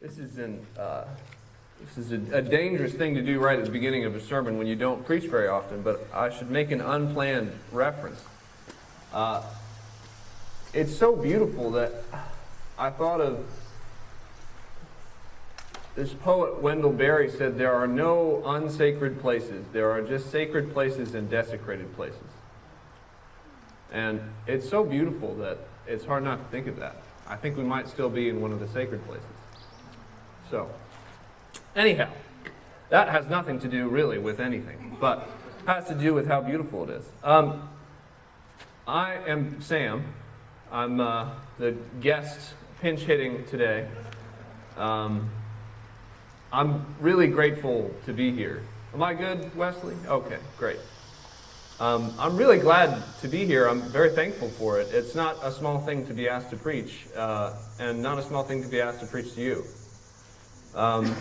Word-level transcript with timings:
This 0.00 0.18
is 0.18 0.38
uh, 0.78 1.08
this 1.80 1.98
is 1.98 2.12
a, 2.12 2.36
a 2.36 2.40
dangerous 2.40 2.92
thing 2.92 3.16
to 3.16 3.22
do 3.22 3.40
right 3.40 3.58
at 3.58 3.64
the 3.64 3.70
beginning 3.72 4.04
of 4.04 4.14
a 4.14 4.20
sermon 4.20 4.56
when 4.56 4.68
you 4.68 4.76
don't 4.76 5.04
preach 5.04 5.24
very 5.24 5.48
often. 5.48 5.82
But 5.82 6.06
I 6.14 6.30
should 6.30 6.52
make 6.52 6.70
an 6.70 6.80
unplanned 6.80 7.50
reference. 7.72 8.22
Uh, 9.12 9.42
it's 10.72 10.96
so 10.96 11.16
beautiful 11.16 11.72
that 11.72 11.92
I 12.78 12.90
thought 12.90 13.20
of 13.20 13.44
this 15.96 16.14
poet 16.14 16.62
Wendell 16.62 16.92
Berry 16.92 17.28
said 17.28 17.58
there 17.58 17.74
are 17.74 17.88
no 17.88 18.40
unsacred 18.46 19.20
places. 19.20 19.66
There 19.72 19.90
are 19.90 20.00
just 20.00 20.30
sacred 20.30 20.72
places 20.72 21.16
and 21.16 21.28
desecrated 21.28 21.92
places. 21.96 22.22
And 23.90 24.20
it's 24.46 24.68
so 24.68 24.84
beautiful 24.84 25.34
that 25.36 25.58
it's 25.88 26.04
hard 26.04 26.22
not 26.22 26.38
to 26.38 26.44
think 26.52 26.68
of 26.68 26.76
that. 26.76 27.02
I 27.26 27.34
think 27.34 27.56
we 27.56 27.64
might 27.64 27.88
still 27.88 28.10
be 28.10 28.28
in 28.28 28.40
one 28.40 28.52
of 28.52 28.60
the 28.60 28.68
sacred 28.68 29.04
places. 29.04 29.26
So, 30.50 30.70
anyhow, 31.76 32.08
that 32.88 33.08
has 33.10 33.28
nothing 33.28 33.60
to 33.60 33.68
do 33.68 33.88
really 33.88 34.18
with 34.18 34.40
anything, 34.40 34.96
but 34.98 35.28
has 35.66 35.86
to 35.88 35.94
do 35.94 36.14
with 36.14 36.26
how 36.26 36.40
beautiful 36.40 36.84
it 36.84 36.90
is. 36.90 37.04
Um, 37.22 37.68
I 38.86 39.16
am 39.26 39.60
Sam. 39.60 40.06
I'm 40.72 41.00
uh, 41.00 41.30
the 41.58 41.72
guest 42.00 42.54
pinch 42.80 43.00
hitting 43.00 43.44
today. 43.46 43.86
Um, 44.78 45.30
I'm 46.50 46.86
really 46.98 47.26
grateful 47.26 47.90
to 48.06 48.14
be 48.14 48.32
here. 48.32 48.62
Am 48.94 49.02
I 49.02 49.12
good, 49.12 49.54
Wesley? 49.54 49.96
Okay, 50.06 50.38
great. 50.56 50.78
Um, 51.78 52.14
I'm 52.18 52.38
really 52.38 52.58
glad 52.58 53.02
to 53.20 53.28
be 53.28 53.44
here. 53.44 53.68
I'm 53.68 53.82
very 53.92 54.10
thankful 54.10 54.48
for 54.48 54.80
it. 54.80 54.88
It's 54.92 55.14
not 55.14 55.36
a 55.42 55.52
small 55.52 55.78
thing 55.80 56.06
to 56.06 56.14
be 56.14 56.26
asked 56.26 56.48
to 56.50 56.56
preach, 56.56 57.06
uh, 57.14 57.54
and 57.78 58.02
not 58.02 58.18
a 58.18 58.22
small 58.22 58.44
thing 58.44 58.62
to 58.62 58.68
be 58.68 58.80
asked 58.80 59.00
to 59.00 59.06
preach 59.06 59.34
to 59.34 59.42
you. 59.42 59.64
Um, 60.74 61.14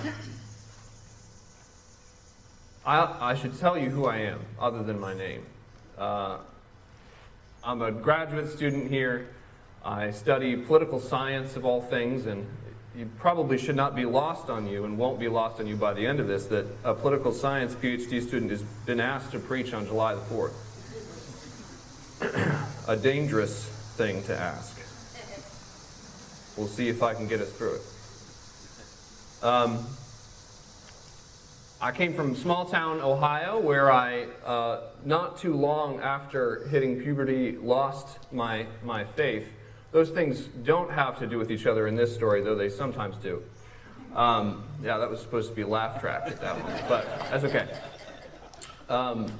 I, 2.85 3.31
I, 3.31 3.35
should 3.35 3.57
tell 3.59 3.77
you 3.77 3.89
who 3.89 4.05
I 4.05 4.17
am, 4.17 4.39
other 4.59 4.83
than 4.83 4.99
my 4.99 5.13
name. 5.13 5.45
Uh, 5.97 6.37
I'm 7.63 7.81
a 7.81 7.91
graduate 7.91 8.49
student 8.49 8.89
here. 8.89 9.29
I 9.83 10.11
study 10.11 10.55
political 10.55 10.99
science 10.99 11.55
of 11.55 11.65
all 11.65 11.81
things, 11.81 12.25
and 12.25 12.45
you 12.95 13.09
probably 13.19 13.57
should 13.57 13.75
not 13.75 13.95
be 13.95 14.05
lost 14.05 14.49
on 14.49 14.67
you 14.67 14.85
and 14.85 14.97
won't 14.97 15.19
be 15.19 15.27
lost 15.27 15.59
on 15.59 15.67
you 15.67 15.75
by 15.75 15.93
the 15.93 16.05
end 16.05 16.19
of 16.19 16.27
this 16.27 16.45
that 16.47 16.65
a 16.83 16.93
political 16.93 17.31
science 17.31 17.73
PhD 17.75 18.21
student 18.21 18.51
has 18.51 18.61
been 18.85 18.99
asked 18.99 19.31
to 19.31 19.39
preach 19.39 19.73
on 19.73 19.85
July 19.85 20.15
the 20.15 20.21
4th. 20.21 20.53
a 22.87 22.97
dangerous 22.97 23.65
thing 23.95 24.23
to 24.23 24.37
ask. 24.37 24.77
We'll 26.57 26.67
see 26.67 26.89
if 26.89 27.03
I 27.03 27.13
can 27.13 27.27
get 27.27 27.39
us 27.39 27.51
through 27.51 27.75
it. 27.75 27.81
Um, 29.43 29.85
I 31.79 31.91
came 31.91 32.15
from 32.15 32.35
small 32.35 32.65
town 32.65 33.01
Ohio, 33.01 33.59
where 33.59 33.91
I, 33.91 34.23
uh, 34.43 34.81
not 35.05 35.37
too 35.37 35.53
long 35.53 35.99
after 35.99 36.67
hitting 36.69 36.99
puberty, 36.99 37.51
lost 37.55 38.17
my, 38.31 38.65
my 38.83 39.03
faith. 39.03 39.47
Those 39.91 40.09
things 40.09 40.41
don't 40.63 40.91
have 40.91 41.19
to 41.19 41.27
do 41.27 41.37
with 41.37 41.51
each 41.51 41.67
other 41.67 41.85
in 41.85 41.95
this 41.95 42.13
story, 42.13 42.41
though 42.41 42.55
they 42.55 42.69
sometimes 42.69 43.15
do. 43.17 43.43
Um, 44.15 44.63
yeah, 44.81 44.97
that 44.97 45.07
was 45.07 45.21
supposed 45.21 45.49
to 45.49 45.55
be 45.55 45.63
laugh 45.63 46.01
track 46.01 46.23
at 46.25 46.41
that 46.41 46.55
one, 46.63 46.73
but 46.89 47.05
that's 47.29 47.43
okay. 47.43 47.67
Um, 48.89 49.31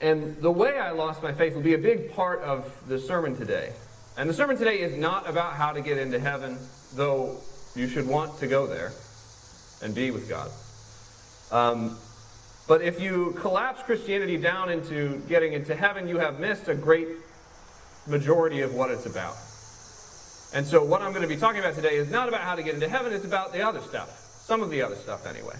and 0.00 0.36
the 0.40 0.50
way 0.50 0.78
I 0.78 0.92
lost 0.92 1.24
my 1.24 1.32
faith 1.32 1.54
will 1.54 1.62
be 1.62 1.74
a 1.74 1.78
big 1.78 2.14
part 2.14 2.40
of 2.42 2.70
the 2.86 3.00
sermon 3.00 3.36
today. 3.36 3.72
And 4.18 4.30
the 4.30 4.34
sermon 4.34 4.56
today 4.56 4.80
is 4.80 4.96
not 4.96 5.28
about 5.28 5.54
how 5.54 5.72
to 5.72 5.82
get 5.82 5.98
into 5.98 6.18
heaven, 6.18 6.58
though 6.94 7.36
you 7.74 7.86
should 7.86 8.06
want 8.06 8.38
to 8.38 8.46
go 8.46 8.66
there 8.66 8.92
and 9.82 9.94
be 9.94 10.10
with 10.10 10.28
God. 10.28 10.50
Um, 11.52 11.98
but 12.66 12.80
if 12.80 12.98
you 13.00 13.36
collapse 13.38 13.82
Christianity 13.82 14.38
down 14.38 14.70
into 14.70 15.22
getting 15.28 15.52
into 15.52 15.74
heaven, 15.74 16.08
you 16.08 16.18
have 16.18 16.40
missed 16.40 16.68
a 16.68 16.74
great 16.74 17.08
majority 18.06 18.62
of 18.62 18.74
what 18.74 18.90
it's 18.90 19.04
about. 19.04 19.36
And 20.54 20.66
so, 20.66 20.82
what 20.82 21.02
I'm 21.02 21.10
going 21.10 21.22
to 21.22 21.28
be 21.28 21.36
talking 21.36 21.60
about 21.60 21.74
today 21.74 21.96
is 21.96 22.10
not 22.10 22.28
about 22.28 22.40
how 22.40 22.54
to 22.54 22.62
get 22.62 22.74
into 22.74 22.88
heaven, 22.88 23.12
it's 23.12 23.24
about 23.24 23.52
the 23.52 23.62
other 23.62 23.80
stuff. 23.80 24.08
Some 24.44 24.62
of 24.62 24.70
the 24.70 24.80
other 24.80 24.96
stuff, 24.96 25.26
anyway. 25.26 25.56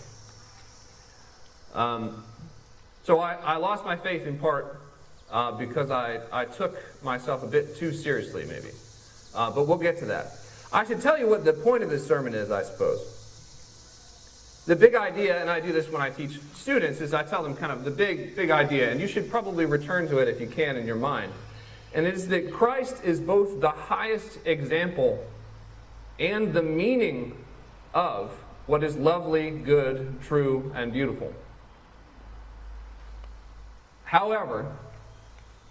Um, 1.75 2.25
so, 3.03 3.21
I, 3.21 3.35
I, 3.35 3.57
lost 3.57 3.85
my 3.85 3.97
faith 3.97 4.27
in 4.27 4.39
part 4.39 4.81
uh, 5.31 5.53
because 5.53 5.91
I, 5.91 6.21
I 6.33 6.45
took 6.45 6.77
myself 7.03 7.43
a 7.43 7.47
bit 7.47 7.77
too 7.77 7.93
seriously, 7.93 8.45
maybe. 8.47 8.71
Uh, 9.35 9.51
but 9.51 9.67
we'll 9.67 9.79
get 9.79 9.99
to 9.99 10.07
that. 10.07 10.33
I 10.73 10.85
should 10.85 11.01
tell 11.01 11.19
you 11.19 11.29
what 11.29 11.45
the 11.45 11.53
point 11.53 11.83
of 11.83 11.91
this 11.91 12.07
sermon 12.07 12.35
is, 12.35 12.51
I 12.51 12.63
suppose. 12.63 13.13
The 14.67 14.75
big 14.75 14.97
idea, 14.97 15.41
and 15.41 15.49
I 15.49 15.61
do 15.61 15.73
this 15.73 15.91
when 15.91 16.03
I 16.03 16.11
teach 16.11 16.41
students, 16.55 17.01
is 17.01 17.15
I 17.15 17.23
tell 17.23 17.43
them 17.43 17.55
kind 17.55 17.71
of 17.71 17.85
the 17.85 17.91
big, 17.91 18.35
big 18.35 18.51
idea, 18.51 18.91
and 18.91 19.01
you 19.01 19.07
should 19.07 19.31
probably 19.31 19.65
return 19.65 20.09
to 20.09 20.19
it 20.19 20.29
if 20.29 20.41
you 20.41 20.49
can 20.49 20.77
in 20.77 20.87
your 20.87 20.97
mind. 20.97 21.33
And 21.95 22.05
it 22.05 22.15
is 22.15 22.29
that 22.29 22.53
Christ 22.53 22.97
is 23.05 23.21
both 23.21 23.61
the 23.61 23.71
highest 23.71 24.39
example 24.45 25.25
and 26.19 26.53
the 26.53 26.63
meaning 26.63 27.37
of 27.95 28.33
what 28.67 28.83
is 28.83 28.97
lovely, 28.97 29.51
good, 29.51 30.21
true, 30.23 30.73
and 30.75 30.93
beautiful. 30.93 31.33
However, 34.05 34.77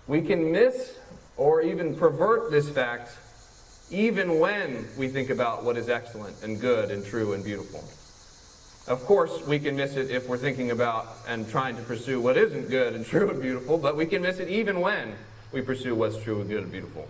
we 0.08 0.22
can 0.22 0.52
miss 0.52 0.98
or 1.38 1.62
even 1.62 1.96
pervert 1.96 2.52
this 2.52 2.70
fact 2.70 3.12
even 3.92 4.40
when 4.40 4.88
we 4.98 5.08
think 5.08 5.30
about 5.30 5.64
what 5.64 5.78
is 5.78 5.90
excellent 5.90 6.36
and 6.44 6.60
good 6.60 6.92
and 6.92 7.06
true 7.06 7.34
and 7.34 7.44
beautiful. 7.44 7.84
Of 8.88 9.04
course, 9.06 9.46
we 9.48 9.60
can 9.60 9.76
miss 9.76 9.96
it 9.96 10.12
if 10.12 10.28
we're 10.28 10.38
thinking 10.38 10.72
about 10.72 11.08
and 11.28 11.50
trying 11.50 11.76
to 11.76 11.82
pursue 11.84 12.22
what 12.22 12.38
isn't 12.38 12.70
good 12.70 12.94
and 12.94 13.06
true 13.06 13.30
and 13.30 13.42
beautiful, 13.42 13.78
but 13.78 13.96
we 13.96 14.06
can 14.06 14.22
miss 14.22 14.40
it 14.40 14.48
even 14.48 14.80
when 14.80 15.16
we 15.52 15.62
pursue 15.62 15.96
what's 15.96 16.18
true 16.22 16.42
and 16.42 16.50
good 16.50 16.64
and 16.64 16.72
beautiful. 16.72 17.08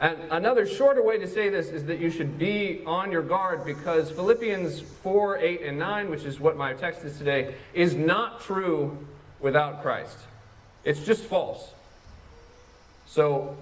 And 0.00 0.18
another 0.30 0.66
shorter 0.66 1.02
way 1.02 1.18
to 1.18 1.28
say 1.28 1.48
this 1.48 1.68
is 1.68 1.84
that 1.84 2.00
you 2.00 2.10
should 2.10 2.36
be 2.38 2.82
on 2.86 3.12
your 3.12 3.22
guard 3.22 3.64
because 3.64 4.10
Philippians 4.10 4.80
4, 4.80 5.38
8, 5.38 5.62
and 5.62 5.78
9, 5.78 6.10
which 6.10 6.24
is 6.24 6.40
what 6.40 6.56
my 6.56 6.72
text 6.72 7.04
is 7.04 7.16
today, 7.18 7.54
is 7.72 7.94
not 7.94 8.40
true 8.40 8.98
without 9.38 9.80
Christ. 9.80 10.18
It's 10.84 11.04
just 11.04 11.22
false. 11.24 11.70
So 13.12 13.54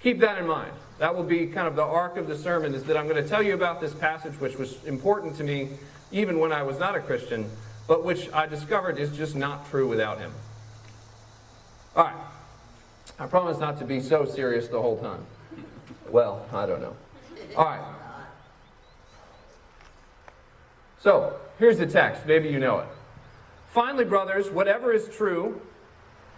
keep 0.00 0.20
that 0.20 0.38
in 0.38 0.46
mind. 0.46 0.72
That 0.98 1.14
will 1.14 1.22
be 1.22 1.46
kind 1.46 1.68
of 1.68 1.76
the 1.76 1.84
arc 1.84 2.16
of 2.16 2.28
the 2.28 2.38
sermon 2.38 2.74
is 2.74 2.82
that 2.84 2.96
I'm 2.96 3.06
going 3.06 3.22
to 3.22 3.28
tell 3.28 3.42
you 3.42 3.52
about 3.52 3.78
this 3.78 3.92
passage, 3.92 4.32
which 4.40 4.56
was 4.56 4.82
important 4.84 5.36
to 5.36 5.44
me 5.44 5.68
even 6.12 6.38
when 6.38 6.50
I 6.50 6.62
was 6.62 6.78
not 6.78 6.96
a 6.96 7.00
Christian, 7.00 7.50
but 7.86 8.06
which 8.06 8.32
I 8.32 8.46
discovered 8.46 8.98
is 8.98 9.14
just 9.14 9.36
not 9.36 9.68
true 9.68 9.86
without 9.86 10.18
him. 10.18 10.32
All 11.94 12.04
right. 12.04 12.16
I 13.18 13.26
promise 13.26 13.58
not 13.58 13.78
to 13.80 13.84
be 13.84 14.00
so 14.00 14.24
serious 14.24 14.66
the 14.66 14.80
whole 14.80 14.96
time. 14.96 15.26
Well, 16.08 16.46
I 16.54 16.64
don't 16.64 16.80
know. 16.80 16.96
All 17.54 17.66
right. 17.66 17.84
So, 21.00 21.38
here's 21.58 21.76
the 21.76 21.86
text. 21.86 22.24
Maybe 22.24 22.48
you 22.48 22.58
know 22.58 22.78
it. 22.78 22.88
Finally, 23.72 24.06
brothers, 24.06 24.48
whatever 24.48 24.90
is 24.90 25.06
true, 25.14 25.60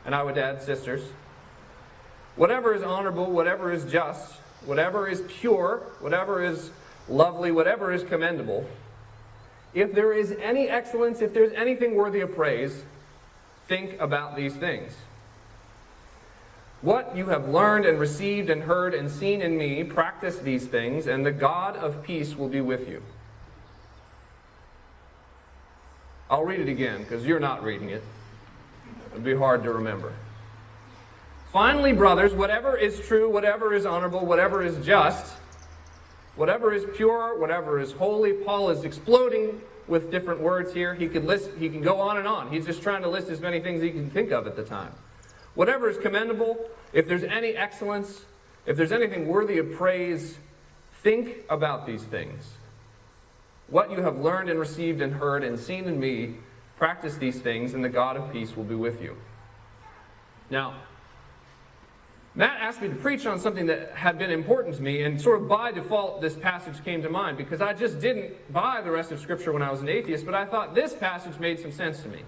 and 0.05 0.13
I 0.13 0.25
would 0.25 0.39
add 0.39 0.61
sisters, 0.61 1.03
whatever 2.37 2.75
is 2.75 2.83
honorable, 2.83 3.31
whatever 3.31 3.73
is 3.73 3.85
just, 3.85 4.35
whatever 4.65 5.09
is 5.09 5.23
pure, 5.29 5.83
whatever 6.01 6.43
is 6.43 6.71
lovely, 7.09 7.53
whatever 7.53 7.93
is 7.93 8.03
commendable, 8.03 8.67
if 9.75 9.93
there 9.93 10.13
is 10.13 10.33
any 10.41 10.69
excellence, 10.69 11.21
if 11.21 11.35
there's 11.35 11.53
anything 11.53 11.95
worthy 11.95 12.21
of 12.21 12.35
praise, 12.35 12.85
think 13.67 14.01
about 14.01 14.37
these 14.37 14.55
things. 14.55 14.95
What 16.81 17.17
you 17.17 17.27
have 17.27 17.49
learned 17.49 17.87
and 17.87 17.99
received 17.99 18.51
and 18.51 18.63
heard 18.63 18.95
and 18.95 19.11
seen 19.11 19.41
in 19.41 19.57
me, 19.57 19.83
practice 19.85 20.39
these 20.39 20.67
things, 20.67 21.07
and 21.07 21.25
the 21.25 21.33
God 21.33 21.77
of 21.77 22.03
peace 22.03 22.37
will 22.37 22.49
be 22.49 22.61
with 22.61 22.89
you. 22.89 23.03
I'll 26.31 26.45
read 26.45 26.61
it 26.61 26.69
again 26.69 27.03
because 27.03 27.25
you're 27.25 27.41
not 27.41 27.63
reading 27.63 27.91
it. 27.91 28.03
It'd 29.13 29.25
be 29.25 29.35
hard 29.35 29.63
to 29.65 29.73
remember. 29.73 30.13
Finally, 31.55 31.95
brothers, 31.95 32.35
whatever 32.35 32.77
is 32.77 33.01
true, 33.01 33.31
whatever 33.31 33.73
is 33.73 33.87
honorable, 33.87 34.27
whatever 34.27 34.63
is 34.63 34.85
just, 34.85 35.35
Whatever 36.37 36.73
is 36.73 36.85
pure, 36.97 37.39
whatever 37.39 37.79
is 37.79 37.93
holy, 37.93 38.33
Paul 38.33 38.71
is 38.71 38.85
exploding 38.85 39.61
with 39.87 40.11
different 40.11 40.41
words 40.41 40.73
here. 40.73 40.95
He 40.95 41.07
could 41.07 41.25
list 41.25 41.51
he 41.59 41.69
can 41.69 41.81
go 41.81 42.01
on 42.01 42.17
and 42.17 42.27
on. 42.27 42.51
He's 42.51 42.67
just 42.67 42.83
trying 42.83 43.03
to 43.03 43.09
list 43.09 43.29
as 43.29 43.41
many 43.41 43.61
things 43.61 43.83
he 43.83 43.91
can 43.91 44.11
think 44.11 44.33
of 44.33 44.47
at 44.47 44.57
the 44.57 44.65
time. 44.65 44.93
Whatever 45.55 45.89
is 45.89 45.97
commendable, 45.99 46.69
if 46.93 47.07
there's 47.07 47.23
any 47.23 47.51
excellence, 47.51 48.25
if 48.67 48.77
there's 48.77 48.91
anything 48.91 49.29
worthy 49.29 49.59
of 49.59 49.73
praise, 49.75 50.39
think 51.03 51.37
about 51.49 51.87
these 51.87 52.03
things. 52.03 52.55
What 53.69 53.91
you 53.93 54.03
have 54.03 54.19
learned 54.19 54.51
and 54.51 54.59
received 54.59 55.01
and 55.01 55.13
heard 55.13 55.45
and 55.45 55.59
seen 55.59 55.85
in 55.85 56.01
me, 56.01 56.35
practice 56.77 57.17
these 57.17 57.41
things, 57.41 57.75
and 57.75 57.85
the 57.85 57.89
God 57.89 58.17
of 58.17 58.33
peace 58.33 58.57
will 58.57 58.65
be 58.65 58.75
with 58.75 59.01
you. 59.01 59.17
Now, 60.51 60.75
Matt 62.37 62.61
asked 62.61 62.83
me 62.83 62.89
to 62.89 62.95
preach 62.97 63.27
on 63.27 63.39
something 63.39 63.67
that 63.67 63.93
had 63.93 64.19
been 64.19 64.31
important 64.31 64.75
to 64.77 64.83
me, 64.83 65.03
and 65.05 65.21
sort 65.21 65.41
of 65.41 65.49
by 65.49 65.71
default, 65.71 66.21
this 66.21 66.35
passage 66.35 66.85
came 66.85 67.01
to 67.03 67.09
mind 67.09 67.37
because 67.37 67.61
I 67.61 67.75
just 67.75 68.01
didn't 68.01 68.53
buy 68.53 68.81
the 68.81 68.91
rest 68.91 69.13
of 69.13 69.21
Scripture 69.21 69.53
when 69.53 69.63
I 69.63 69.71
was 69.71 69.81
an 69.81 69.89
atheist, 69.89 70.27
but 70.27 70.35
I 70.35 70.45
thought 70.45 70.75
this 70.75 70.95
passage 70.95 71.39
made 71.39 71.61
some 71.61 71.71
sense 71.71 72.03
to 72.03 72.09
me. 72.09 72.23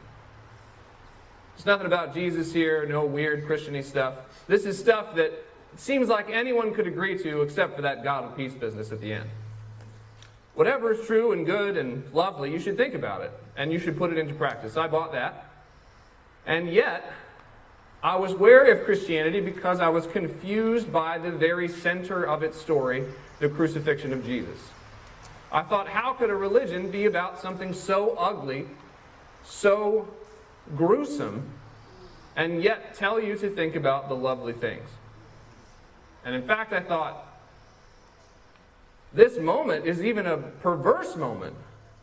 There's 1.56 1.66
nothing 1.66 1.86
about 1.86 2.14
Jesus 2.14 2.52
here, 2.52 2.86
no 2.86 3.04
weird 3.04 3.46
Christiany 3.46 3.82
stuff. 3.82 4.14
This 4.46 4.64
is 4.64 4.78
stuff 4.78 5.16
that 5.16 5.32
seems 5.76 6.08
like 6.08 6.30
anyone 6.30 6.72
could 6.72 6.86
agree 6.86 7.18
to 7.18 7.42
except 7.42 7.74
for 7.74 7.82
that 7.82 8.04
God 8.04 8.24
of 8.24 8.36
peace 8.36 8.54
business 8.54 8.92
at 8.92 9.00
the 9.00 9.12
end. 9.12 9.28
Whatever 10.54 10.92
is 10.92 11.06
true 11.06 11.32
and 11.32 11.44
good 11.44 11.76
and 11.76 12.04
lovely, 12.14 12.52
you 12.52 12.58
should 12.58 12.76
think 12.76 12.94
about 12.94 13.22
it 13.22 13.32
and 13.56 13.72
you 13.72 13.78
should 13.78 13.96
put 13.96 14.12
it 14.12 14.18
into 14.18 14.34
practice. 14.34 14.76
I 14.76 14.86
bought 14.86 15.12
that. 15.12 15.50
And 16.46 16.70
yet, 16.70 17.10
I 18.06 18.14
was 18.14 18.34
wary 18.34 18.70
of 18.70 18.84
Christianity 18.84 19.40
because 19.40 19.80
I 19.80 19.88
was 19.88 20.06
confused 20.06 20.92
by 20.92 21.18
the 21.18 21.32
very 21.32 21.66
center 21.66 22.22
of 22.22 22.44
its 22.44 22.56
story, 22.56 23.04
the 23.40 23.48
crucifixion 23.48 24.12
of 24.12 24.24
Jesus. 24.24 24.60
I 25.50 25.62
thought, 25.62 25.88
how 25.88 26.12
could 26.12 26.30
a 26.30 26.34
religion 26.36 26.88
be 26.88 27.06
about 27.06 27.40
something 27.40 27.72
so 27.72 28.14
ugly, 28.16 28.66
so 29.44 30.06
gruesome, 30.76 31.50
and 32.36 32.62
yet 32.62 32.94
tell 32.94 33.20
you 33.20 33.36
to 33.38 33.50
think 33.50 33.74
about 33.74 34.08
the 34.08 34.14
lovely 34.14 34.52
things? 34.52 34.88
And 36.24 36.32
in 36.32 36.46
fact, 36.46 36.72
I 36.72 36.82
thought, 36.82 37.26
this 39.12 39.36
moment 39.36 39.84
is 39.84 40.04
even 40.04 40.26
a 40.26 40.36
perverse 40.36 41.16
moment. 41.16 41.56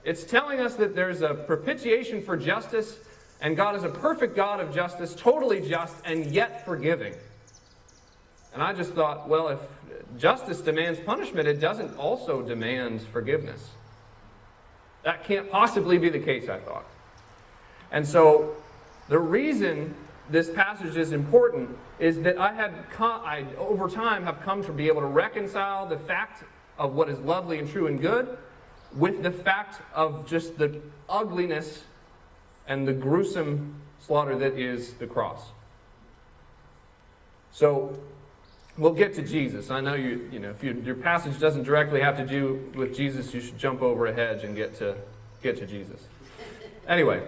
It's 0.03 0.25
telling 0.25 0.59
us 0.59 0.75
that 0.75 0.97
there's 0.97 1.21
a 1.21 1.33
propitiation 1.33 2.21
for 2.21 2.35
justice 2.35 2.99
and 3.41 3.57
God 3.57 3.75
is 3.75 3.83
a 3.83 3.89
perfect 3.89 4.35
God 4.35 4.59
of 4.59 4.73
justice, 4.73 5.13
totally 5.13 5.61
just, 5.67 5.95
and 6.05 6.25
yet 6.27 6.65
forgiving. 6.65 7.13
And 8.53 8.61
I 8.61 8.73
just 8.73 8.93
thought, 8.93 9.27
well, 9.27 9.49
if 9.49 9.59
justice 10.17 10.61
demands 10.61 10.99
punishment, 10.99 11.47
it 11.47 11.59
doesn't 11.59 11.97
also 11.97 12.41
demand 12.41 13.01
forgiveness. 13.01 13.71
That 15.03 15.23
can't 15.23 15.49
possibly 15.49 15.97
be 15.97 16.09
the 16.09 16.19
case, 16.19 16.49
I 16.49 16.59
thought. 16.59 16.85
And 17.91 18.07
so 18.07 18.55
the 19.09 19.19
reason 19.19 19.93
this 20.29 20.49
passage 20.49 20.95
is 20.95 21.11
important 21.11 21.77
is 21.99 22.21
that 22.21 22.37
I 22.37 22.53
had, 22.53 22.73
I, 22.99 23.45
over 23.57 23.89
time, 23.89 24.23
have 24.23 24.41
come 24.41 24.63
to 24.63 24.71
be 24.71 24.87
able 24.87 25.01
to 25.01 25.07
reconcile 25.07 25.85
the 25.85 25.97
fact 25.97 26.43
of 26.77 26.93
what 26.93 27.09
is 27.09 27.19
lovely 27.19 27.59
and 27.59 27.69
true 27.69 27.87
and 27.87 27.99
good 27.99 28.37
with 28.95 29.23
the 29.23 29.31
fact 29.31 29.81
of 29.93 30.27
just 30.27 30.57
the 30.57 30.79
ugliness 31.09 31.83
and 32.67 32.87
the 32.87 32.93
gruesome 32.93 33.75
slaughter 33.99 34.37
that 34.37 34.57
is 34.57 34.93
the 34.93 35.07
cross. 35.07 35.51
So 37.51 37.97
we'll 38.77 38.93
get 38.93 39.13
to 39.15 39.21
Jesus. 39.21 39.69
I 39.69 39.81
know 39.81 39.93
you, 39.93 40.27
you 40.31 40.39
know, 40.39 40.49
if 40.49 40.63
you, 40.63 40.81
your 40.85 40.95
passage 40.95 41.39
doesn't 41.39 41.63
directly 41.63 42.01
have 42.01 42.17
to 42.17 42.25
do 42.25 42.71
with 42.75 42.95
Jesus, 42.95 43.33
you 43.33 43.41
should 43.41 43.57
jump 43.57 43.81
over 43.81 44.07
a 44.07 44.13
hedge 44.13 44.43
and 44.43 44.55
get 44.55 44.75
to 44.75 44.95
get 45.41 45.57
to 45.57 45.65
Jesus. 45.65 46.01
Anyway, 46.87 47.23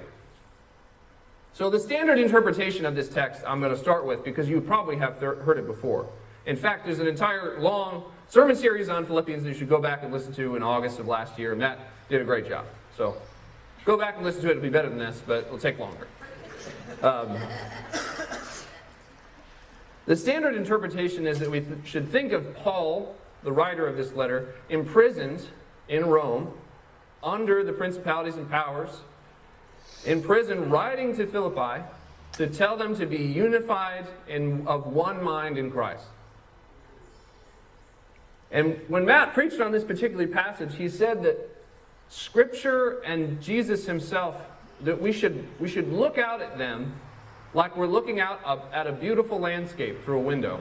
so 1.53 1.69
the 1.69 1.79
standard 1.79 2.19
interpretation 2.19 2.85
of 2.85 2.95
this 2.95 3.07
text 3.07 3.41
I'm 3.47 3.59
going 3.59 3.71
to 3.73 3.79
start 3.79 4.05
with 4.05 4.23
because 4.23 4.49
you 4.49 4.59
probably 4.61 4.97
have 4.97 5.19
heard 5.19 5.57
it 5.57 5.67
before. 5.67 6.09
In 6.45 6.55
fact, 6.55 6.85
there's 6.85 6.99
an 6.99 7.07
entire 7.07 7.59
long 7.59 8.03
sermon 8.27 8.55
series 8.55 8.89
on 8.89 9.05
Philippians 9.05 9.43
that 9.43 9.49
you 9.49 9.55
should 9.55 9.69
go 9.69 9.79
back 9.79 10.03
and 10.03 10.11
listen 10.11 10.33
to 10.33 10.55
in 10.55 10.63
August 10.63 10.99
of 10.99 11.07
last 11.07 11.39
year, 11.39 11.51
and 11.51 11.59
Matt 11.59 11.79
did 12.09 12.21
a 12.21 12.25
great 12.25 12.47
job. 12.47 12.65
So 12.97 13.15
Go 13.85 13.97
back 13.97 14.15
and 14.15 14.25
listen 14.25 14.41
to 14.41 14.47
it. 14.47 14.51
It'll 14.51 14.63
be 14.63 14.69
better 14.69 14.89
than 14.89 14.97
this, 14.97 15.21
but 15.25 15.45
it'll 15.45 15.59
take 15.59 15.77
longer. 15.77 16.07
Um, 17.03 17.37
the 20.07 20.15
standard 20.15 20.55
interpretation 20.55 21.27
is 21.27 21.37
that 21.37 21.51
we 21.51 21.59
th- 21.59 21.77
should 21.85 22.11
think 22.11 22.31
of 22.31 22.55
Paul, 22.55 23.15
the 23.43 23.51
writer 23.51 23.85
of 23.85 23.95
this 23.95 24.13
letter, 24.13 24.55
imprisoned 24.69 25.45
in 25.87 26.07
Rome 26.07 26.51
under 27.23 27.63
the 27.63 27.73
principalities 27.73 28.37
and 28.37 28.49
powers, 28.49 29.01
in 30.03 30.23
prison, 30.23 30.71
writing 30.71 31.15
to 31.17 31.27
Philippi 31.27 31.83
to 32.33 32.47
tell 32.47 32.77
them 32.77 32.95
to 32.95 33.05
be 33.05 33.17
unified 33.17 34.07
in, 34.27 34.67
of 34.67 34.87
one 34.87 35.23
mind 35.23 35.59
in 35.59 35.69
Christ. 35.69 36.05
And 38.51 38.79
when 38.87 39.05
Matt 39.05 39.35
preached 39.35 39.59
on 39.59 39.71
this 39.71 39.83
particular 39.83 40.25
passage, 40.27 40.75
he 40.75 40.89
said 40.89 41.21
that 41.21 41.55
Scripture 42.10 43.02
and 43.02 43.42
Jesus 43.42 43.86
himself, 43.86 44.36
that 44.81 45.02
we 45.02 45.12
should, 45.12 45.48
we 45.60 45.68
should 45.68 45.92
look 45.92 46.18
out 46.18 46.42
at 46.42 46.57
them 46.57 46.94
like 47.54 47.75
we're 47.78 47.88
looking 47.88 48.19
out 48.19 48.42
at 48.74 48.86
a 48.88 48.92
beautiful 48.92 49.40
landscape 49.40 50.04
through 50.04 50.18
a 50.18 50.22
window. 50.22 50.60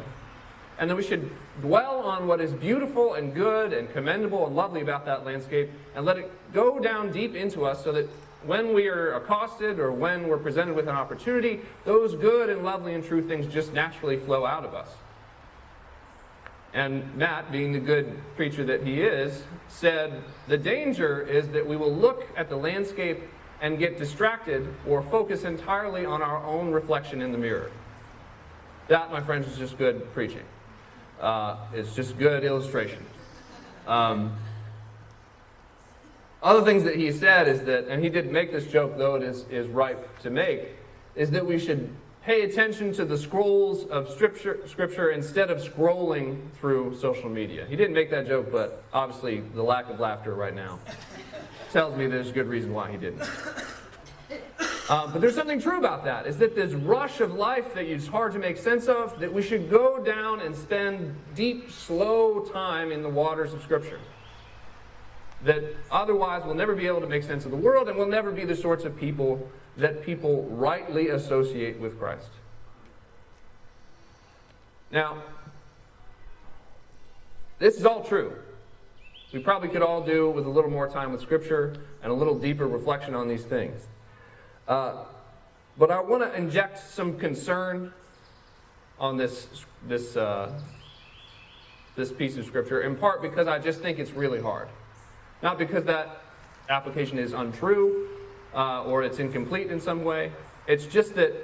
And 0.79 0.91
then 0.91 0.97
we 0.97 1.03
should 1.03 1.31
dwell 1.61 2.01
on 2.01 2.27
what 2.27 2.41
is 2.41 2.53
beautiful 2.53 3.15
and 3.15 3.35
good 3.35 3.73
and 3.73 3.91
commendable 3.93 4.47
and 4.47 4.57
lovely 4.57 4.81
about 4.81 5.05
that 5.07 5.25
landscape 5.25 5.71
and 5.95 6.05
let 6.05 6.19
it 6.19 6.31
go 6.53 6.79
down 6.79 7.13
deep 7.13 7.35
into 7.35 7.65
us 7.65 7.83
so 7.85 7.93
that 7.93 8.09
when 8.45 8.75
we 8.75 8.89
are 8.89 9.15
accosted 9.15 9.79
or 9.79 9.93
when 9.93 10.29
we're 10.29 10.39
presented 10.39 10.75
with 10.75 10.89
an 10.89 10.97
opportunity, 10.97 11.61
those 11.85 12.15
good 12.15 12.51
and 12.51 12.65
lovely 12.65 12.95
and 12.95 13.05
true 13.05 13.27
things 13.27 13.53
just 13.53 13.73
naturally 13.73 14.19
flow 14.19 14.45
out 14.45 14.65
of 14.65 14.75
us. 14.75 14.89
And 16.75 17.15
Matt, 17.15 17.53
being 17.53 17.73
the 17.73 17.79
good 17.79 18.21
preacher 18.35 18.65
that 18.65 18.85
he 18.85 19.01
is, 19.01 19.45
said 19.69 20.13
the 20.49 20.59
danger 20.59 21.23
is 21.23 21.49
that 21.51 21.65
we 21.65 21.77
will 21.77 21.95
look 21.95 22.27
at 22.37 22.49
the 22.49 22.57
landscape 22.57 23.23
and 23.61 23.79
get 23.79 23.97
distracted 23.97 24.67
or 24.87 25.03
focus 25.03 25.45
entirely 25.45 26.05
on 26.05 26.21
our 26.21 26.45
own 26.45 26.73
reflection 26.73 27.23
in 27.23 27.31
the 27.31 27.39
mirror. 27.39 27.71
That, 28.89 29.11
my 29.13 29.21
friends, 29.21 29.47
is 29.47 29.57
just 29.57 29.79
good 29.79 30.13
preaching. 30.13 30.43
Uh, 31.21 31.57
it's 31.73 31.95
just 31.95 32.19
good 32.19 32.43
illustration. 32.43 33.03
Um, 33.87 34.37
other 36.43 36.63
things 36.63 36.83
that 36.85 36.97
he 36.97 37.11
said 37.13 37.49
is 37.49 37.63
that, 37.63 37.87
and 37.87 38.03
he 38.03 38.11
did 38.11 38.33
make 38.33 38.53
this 38.53 38.67
joke, 38.67 38.99
though 38.99 39.15
it 39.15 39.23
is, 39.23 39.47
is 39.49 39.69
ripe 39.69 40.19
to 40.21 40.31
make, 40.31 40.71
is 41.15 41.31
that 41.31 41.47
we 41.47 41.59
should 41.59 41.89
pay 42.25 42.43
attention 42.43 42.91
to 42.91 43.05
the 43.05 43.19
scrolls 43.19 43.85
of 43.87 44.09
scripture, 44.09 44.61
scripture 44.67 45.11
instead 45.11 45.51
of 45.51 45.59
scrolling 45.59 46.51
through 46.55 46.97
social 46.97 47.29
media. 47.29 47.67
He 47.69 47.77
didn't 47.77 47.95
make 47.95 48.11
that 48.11 48.27
joke, 48.27 48.51
but 48.51 48.83
obviously 48.95 49.41
the 49.41 49.63
lack 49.63 49.91
of 49.91 50.01
laughter 50.01 50.35
right 50.35 50.55
now 50.55 50.79
tells 51.71 51.97
me 51.97 52.07
there's 52.07 52.31
a 52.31 52.33
good 52.33 52.47
reason 52.47 52.73
why 52.73 52.91
he 52.91 52.97
didn't. 52.97 53.23
Um, 54.89 55.13
but 55.13 55.21
there's 55.21 55.35
something 55.35 55.61
true 55.61 55.79
about 55.79 56.05
that, 56.05 56.27
is 56.27 56.37
that 56.39 56.55
this 56.55 56.73
rush 56.73 57.21
of 57.21 57.35
life 57.35 57.75
that 57.75 57.85
it's 57.85 58.07
hard 58.07 58.33
to 58.33 58.39
make 58.39 58.59
sense 58.59 58.87
of, 58.87 59.19
that 59.19 59.33
we 59.33 59.43
should 59.43 59.71
go 59.71 60.03
down 60.03 60.41
and 60.41 60.55
spend 60.55 61.15
deep, 61.35 61.71
slow 61.71 62.41
time 62.41 62.93
in 62.93 63.03
the 63.03 63.09
waters 63.09 63.55
of 63.55 63.63
Scripture. 63.63 63.99
That 65.43 65.63
otherwise 65.91 66.43
we'll 66.45 66.55
never 66.55 66.75
be 66.75 66.87
able 66.87 67.01
to 67.01 67.07
make 67.07 67.23
sense 67.23 67.45
of 67.47 67.51
the 67.51 67.57
world 67.57 67.89
and 67.89 67.97
we'll 67.97 68.09
never 68.09 68.31
be 68.31 68.45
the 68.45 68.57
sorts 68.57 68.85
of 68.85 68.97
people 68.97 69.51
that 69.77 70.03
people 70.03 70.45
rightly 70.45 71.09
associate 71.09 71.79
with 71.81 71.99
Christ. 71.99 72.29
Now, 74.91 75.23
this 77.59 77.77
is 77.77 77.85
all 77.85 78.05
true. 78.05 78.33
We 79.33 79.41
probably 79.41 79.69
could 79.69 79.83
all 79.83 80.01
do 80.01 80.31
with 80.31 80.47
a 80.47 80.51
little 80.51 80.71
more 80.71 80.89
time 80.89 81.11
with 81.11 81.21
Scripture 81.21 81.75
and 82.03 82.13
a 82.13 82.15
little 82.15 82.39
deeper 82.39 82.69
reflection 82.69 83.15
on 83.15 83.27
these 83.27 83.43
things. 83.43 83.89
Uh, 84.69 85.05
but 85.77 85.91
I 85.91 86.01
want 86.01 86.23
to 86.23 86.33
inject 86.37 86.79
some 86.79 87.19
concern 87.19 87.93
on 89.01 89.17
this, 89.17 89.49
this, 89.89 90.17
uh, 90.17 90.53
this 91.97 92.13
piece 92.13 92.37
of 92.37 92.47
Scripture, 92.47 92.83
in 92.83 92.95
part 92.95 93.23
because 93.23 93.49
I 93.49 93.59
just 93.59 93.81
think 93.81 93.99
it's 93.99 94.13
really 94.13 94.41
hard. 94.41 94.69
Not 95.43 95.59
because 95.59 95.85
that 95.85 96.23
application 96.69 97.19
is 97.19 97.33
untrue, 97.33 98.09
uh, 98.55 98.85
or 98.85 99.03
it's 99.03 99.19
incomplete 99.19 99.71
in 99.71 99.81
some 99.81 100.05
way. 100.05 100.33
It's 100.67 100.87
just 100.87 101.15
that 101.17 101.35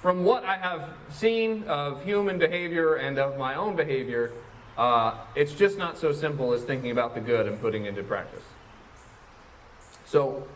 from 0.00 0.24
what 0.24 0.44
I 0.44 0.56
have 0.56 0.90
seen 1.10 1.64
of 1.64 2.04
human 2.04 2.38
behavior 2.38 2.96
and 2.96 3.18
of 3.18 3.38
my 3.38 3.54
own 3.54 3.74
behavior, 3.74 4.32
uh, 4.76 5.14
it's 5.34 5.52
just 5.52 5.78
not 5.78 5.96
so 5.98 6.12
simple 6.12 6.52
as 6.52 6.62
thinking 6.62 6.90
about 6.90 7.14
the 7.14 7.20
good 7.20 7.46
and 7.46 7.60
putting 7.60 7.86
into 7.86 8.02
practice. 8.02 8.42
So, 10.04 10.46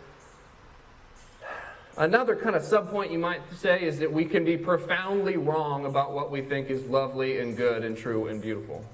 another 1.97 2.37
kind 2.37 2.54
of 2.54 2.62
subpoint 2.62 3.11
you 3.11 3.18
might 3.18 3.40
say 3.57 3.83
is 3.83 3.99
that 4.00 4.12
we 4.12 4.25
can 4.25 4.45
be 4.45 4.57
profoundly 4.57 5.37
wrong 5.37 5.87
about 5.87 6.12
what 6.12 6.30
we 6.30 6.42
think 6.42 6.68
is 6.68 6.85
lovely 6.85 7.38
and 7.38 7.57
good 7.57 7.85
and 7.85 7.97
true 7.97 8.28
and 8.28 8.42
beautiful. 8.42 8.85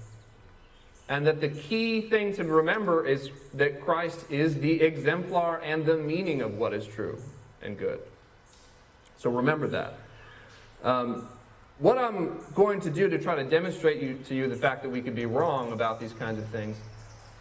And 1.08 1.26
that 1.26 1.40
the 1.40 1.49
key 1.49 2.00
thing 2.00 2.34
to 2.37 2.44
remember 2.44 3.06
is 3.06 3.30
that 3.54 3.82
Christ 3.82 4.25
is 4.30 4.58
the 4.58 4.80
exemplar 4.80 5.61
and 5.62 5.84
the 5.84 5.96
meaning 5.96 6.40
of 6.40 6.56
what 6.56 6.73
is 6.73 6.87
true 6.87 7.18
and 7.62 7.78
good. 7.78 8.00
So 9.18 9.30
remember 9.30 9.66
that. 9.68 9.94
Um, 10.82 11.28
what 11.78 11.99
I'm 11.99 12.38
going 12.54 12.80
to 12.82 12.90
do 12.90 13.08
to 13.08 13.18
try 13.18 13.34
to 13.34 13.44
demonstrate 13.44 14.02
you, 14.02 14.18
to 14.28 14.34
you 14.34 14.49
the 14.49 14.56
fact 14.56 14.82
that 14.82 14.88
we 14.88 15.02
could 15.02 15.14
be 15.14 15.26
wrong 15.26 15.73
about 15.73 16.00
these 16.00 16.12
kinds 16.12 16.38
of 16.38 16.46
things, 16.49 16.76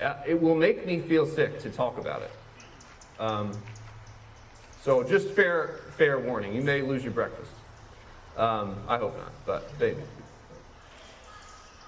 uh, 0.01 0.15
it 0.27 0.41
will 0.41 0.55
make 0.55 0.85
me 0.85 0.99
feel 0.99 1.25
sick 1.25 1.59
to 1.59 1.69
talk 1.69 1.97
about 1.97 2.21
it. 2.21 2.31
Um, 3.19 3.51
so 4.81 5.03
just 5.03 5.29
fair, 5.29 5.81
fair 5.97 6.19
warning. 6.19 6.53
You 6.53 6.61
may 6.61 6.81
lose 6.81 7.03
your 7.03 7.13
breakfast. 7.13 7.51
Um, 8.35 8.75
I 8.87 8.97
hope 8.97 9.15
not, 9.17 9.31
but 9.45 9.71
maybe. 9.79 10.01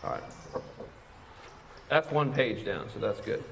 All 0.04 0.12
right. 0.12 0.24
That's 1.90 2.10
one 2.12 2.34
page 2.34 2.66
down, 2.66 2.90
so 2.94 3.00
that's 3.00 3.22
good. 3.22 3.44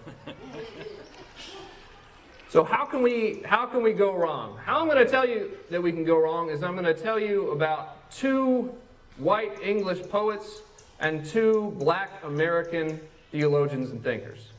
So 2.49 2.63
how 2.63 2.85
can 2.85 3.01
we 3.01 3.41
how 3.45 3.65
can 3.65 3.81
we 3.81 3.93
go 3.93 4.13
wrong? 4.13 4.59
How 4.63 4.79
I'm 4.79 4.87
going 4.87 5.03
to 5.03 5.09
tell 5.09 5.27
you 5.27 5.57
that 5.71 5.81
we 5.81 5.91
can 5.91 6.03
go 6.03 6.21
wrong 6.21 6.51
is 6.51 6.61
I'm 6.61 6.73
going 6.73 6.85
to 6.85 6.93
tell 6.93 7.19
you 7.19 7.49
about 7.49 8.11
two 8.11 8.71
white 9.17 9.59
English 9.63 10.07
poets 10.09 10.61
and 10.99 11.25
two 11.25 11.73
black 11.79 12.11
American 12.23 12.99
theologians 13.31 13.89
and 13.89 14.03
thinkers. 14.03 14.49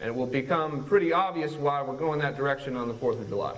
And 0.00 0.08
it 0.08 0.14
will 0.14 0.26
become 0.26 0.84
pretty 0.86 1.12
obvious 1.12 1.52
why 1.52 1.82
we're 1.82 1.96
going 1.96 2.18
that 2.18 2.36
direction 2.36 2.76
on 2.76 2.88
the 2.88 2.94
4th 2.94 3.20
of 3.20 3.28
July. 3.28 3.56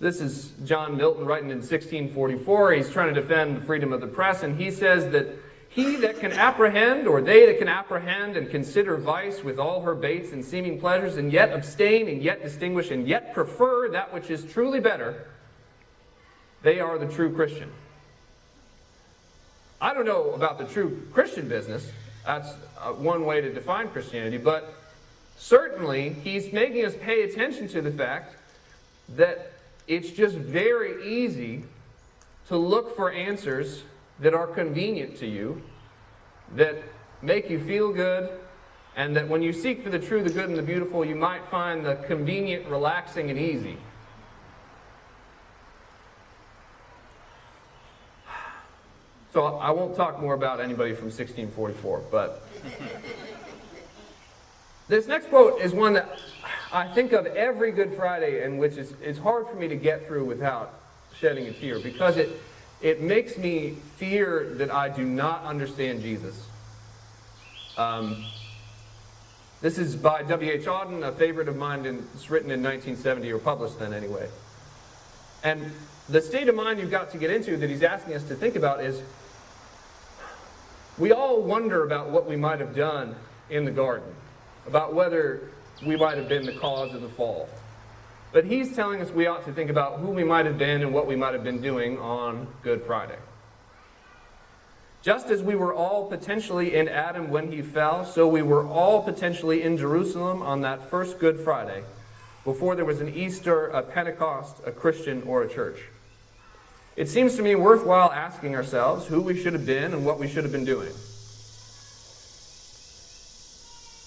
This 0.00 0.20
is 0.20 0.52
John 0.64 0.96
Milton 0.96 1.26
writing 1.26 1.50
in 1.50 1.58
1644. 1.58 2.72
He's 2.72 2.90
trying 2.90 3.14
to 3.14 3.20
defend 3.20 3.58
the 3.58 3.60
freedom 3.60 3.92
of 3.92 4.00
the 4.00 4.06
press, 4.06 4.42
and 4.42 4.58
he 4.58 4.70
says 4.70 5.10
that 5.12 5.28
he 5.74 5.96
that 5.96 6.20
can 6.20 6.30
apprehend, 6.30 7.08
or 7.08 7.20
they 7.20 7.46
that 7.46 7.58
can 7.58 7.66
apprehend 7.66 8.36
and 8.36 8.48
consider 8.48 8.96
vice 8.96 9.42
with 9.42 9.58
all 9.58 9.80
her 9.80 9.96
baits 9.96 10.30
and 10.30 10.44
seeming 10.44 10.78
pleasures, 10.78 11.16
and 11.16 11.32
yet 11.32 11.52
abstain, 11.52 12.06
and 12.06 12.22
yet 12.22 12.44
distinguish, 12.44 12.92
and 12.92 13.08
yet 13.08 13.34
prefer 13.34 13.88
that 13.88 14.14
which 14.14 14.30
is 14.30 14.44
truly 14.44 14.78
better, 14.78 15.26
they 16.62 16.78
are 16.78 16.96
the 16.96 17.08
true 17.08 17.34
Christian. 17.34 17.72
I 19.80 19.92
don't 19.92 20.06
know 20.06 20.30
about 20.30 20.58
the 20.58 20.64
true 20.64 21.02
Christian 21.12 21.48
business. 21.48 21.90
That's 22.24 22.50
uh, 22.80 22.92
one 22.92 23.24
way 23.24 23.40
to 23.40 23.52
define 23.52 23.88
Christianity, 23.88 24.38
but 24.38 24.76
certainly 25.36 26.10
he's 26.10 26.52
making 26.52 26.84
us 26.84 26.94
pay 27.00 27.22
attention 27.22 27.66
to 27.70 27.82
the 27.82 27.90
fact 27.90 28.36
that 29.16 29.50
it's 29.88 30.10
just 30.10 30.36
very 30.36 31.04
easy 31.04 31.64
to 32.46 32.56
look 32.56 32.94
for 32.94 33.10
answers 33.10 33.82
that 34.20 34.34
are 34.34 34.46
convenient 34.46 35.16
to 35.18 35.26
you, 35.26 35.62
that 36.54 36.76
make 37.22 37.50
you 37.50 37.62
feel 37.64 37.92
good, 37.92 38.30
and 38.96 39.16
that 39.16 39.28
when 39.28 39.42
you 39.42 39.52
seek 39.52 39.82
for 39.82 39.90
the 39.90 39.98
true, 39.98 40.22
the 40.22 40.30
good, 40.30 40.48
and 40.48 40.56
the 40.56 40.62
beautiful, 40.62 41.04
you 41.04 41.16
might 41.16 41.44
find 41.48 41.84
the 41.84 41.96
convenient, 42.06 42.66
relaxing, 42.68 43.30
and 43.30 43.38
easy. 43.38 43.76
So 49.32 49.56
I 49.56 49.72
won't 49.72 49.96
talk 49.96 50.20
more 50.20 50.34
about 50.34 50.60
anybody 50.60 50.94
from 50.94 51.06
1644, 51.06 52.04
but 52.08 52.46
this 54.88 55.08
next 55.08 55.28
quote 55.28 55.60
is 55.60 55.72
one 55.72 55.94
that 55.94 56.20
I 56.72 56.86
think 56.86 57.12
of 57.12 57.26
every 57.26 57.72
Good 57.72 57.94
Friday, 57.94 58.44
and 58.44 58.60
which 58.60 58.76
is 58.76 58.94
it's 59.02 59.18
hard 59.18 59.48
for 59.48 59.56
me 59.56 59.66
to 59.66 59.74
get 59.74 60.06
through 60.06 60.24
without 60.24 60.78
shedding 61.18 61.48
a 61.48 61.52
tear 61.52 61.80
because 61.80 62.16
it 62.16 62.40
it 62.80 63.00
makes 63.00 63.36
me 63.38 63.76
fear 63.96 64.54
that 64.54 64.70
I 64.70 64.88
do 64.88 65.04
not 65.04 65.44
understand 65.44 66.02
Jesus. 66.02 66.46
Um, 67.76 68.24
this 69.60 69.78
is 69.78 69.96
by 69.96 70.22
W.H. 70.22 70.64
Auden, 70.66 71.06
a 71.06 71.12
favorite 71.12 71.48
of 71.48 71.56
mine. 71.56 71.86
and 71.86 72.06
it's 72.14 72.30
written 72.30 72.50
in 72.50 72.62
1970, 72.62 73.32
or 73.32 73.38
published 73.38 73.78
then 73.78 73.94
anyway. 73.94 74.28
And 75.42 75.70
the 76.08 76.20
state 76.20 76.48
of 76.48 76.54
mind 76.54 76.80
you've 76.80 76.90
got 76.90 77.10
to 77.12 77.18
get 77.18 77.30
into 77.30 77.56
that 77.56 77.70
he's 77.70 77.82
asking 77.82 78.14
us 78.14 78.24
to 78.24 78.34
think 78.34 78.56
about 78.56 78.82
is 78.82 79.00
we 80.98 81.12
all 81.12 81.42
wonder 81.42 81.84
about 81.84 82.10
what 82.10 82.28
we 82.28 82.36
might 82.36 82.60
have 82.60 82.74
done 82.76 83.16
in 83.50 83.64
the 83.64 83.70
garden, 83.70 84.14
about 84.66 84.94
whether 84.94 85.48
we 85.84 85.96
might 85.96 86.16
have 86.16 86.28
been 86.28 86.44
the 86.44 86.52
cause 86.52 86.94
of 86.94 87.02
the 87.02 87.08
fall. 87.08 87.48
But 88.34 88.46
he's 88.46 88.74
telling 88.74 89.00
us 89.00 89.12
we 89.12 89.28
ought 89.28 89.44
to 89.44 89.52
think 89.52 89.70
about 89.70 90.00
who 90.00 90.08
we 90.08 90.24
might 90.24 90.44
have 90.44 90.58
been 90.58 90.82
and 90.82 90.92
what 90.92 91.06
we 91.06 91.14
might 91.14 91.34
have 91.34 91.44
been 91.44 91.62
doing 91.62 91.98
on 92.00 92.48
Good 92.64 92.82
Friday. 92.82 93.18
Just 95.02 95.30
as 95.30 95.40
we 95.40 95.54
were 95.54 95.72
all 95.72 96.08
potentially 96.08 96.74
in 96.74 96.88
Adam 96.88 97.30
when 97.30 97.52
he 97.52 97.62
fell, 97.62 98.04
so 98.04 98.26
we 98.26 98.42
were 98.42 98.66
all 98.66 99.04
potentially 99.04 99.62
in 99.62 99.76
Jerusalem 99.76 100.42
on 100.42 100.62
that 100.62 100.90
first 100.90 101.20
Good 101.20 101.38
Friday, 101.38 101.84
before 102.42 102.74
there 102.74 102.84
was 102.84 103.00
an 103.00 103.14
Easter, 103.14 103.68
a 103.68 103.82
Pentecost, 103.82 104.56
a 104.66 104.72
Christian, 104.72 105.22
or 105.28 105.44
a 105.44 105.48
church. 105.48 105.78
It 106.96 107.08
seems 107.08 107.36
to 107.36 107.42
me 107.42 107.54
worthwhile 107.54 108.10
asking 108.10 108.56
ourselves 108.56 109.06
who 109.06 109.20
we 109.20 109.40
should 109.40 109.52
have 109.52 109.64
been 109.64 109.92
and 109.92 110.04
what 110.04 110.18
we 110.18 110.26
should 110.26 110.42
have 110.42 110.52
been 110.52 110.64
doing. 110.64 110.90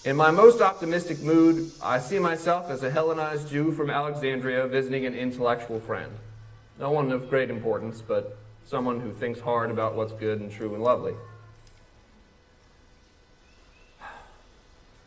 In 0.06 0.16
my 0.16 0.32
most 0.32 0.62
optimistic 0.62 1.22
mood, 1.22 1.72
I 1.82 2.00
see 2.00 2.20
myself 2.20 2.70
as 2.70 2.84
a 2.84 2.90
Hellenized 2.90 3.50
Jew 3.50 3.72
from 3.72 3.90
Alexandria 3.90 4.68
visiting 4.68 5.06
an 5.06 5.14
intellectual 5.14 5.80
friend. 5.80 6.12
No 6.80 6.92
one 6.92 7.12
of 7.12 7.30
great 7.30 7.50
importance, 7.50 8.02
but 8.02 8.38
someone 8.66 9.00
who 9.00 9.12
thinks 9.12 9.40
hard 9.40 9.72
about 9.72 9.96
what's 9.96 10.14
good 10.14 10.40
and 10.40 10.52
true 10.52 10.74
and 10.76 10.84
lovely. 10.84 11.14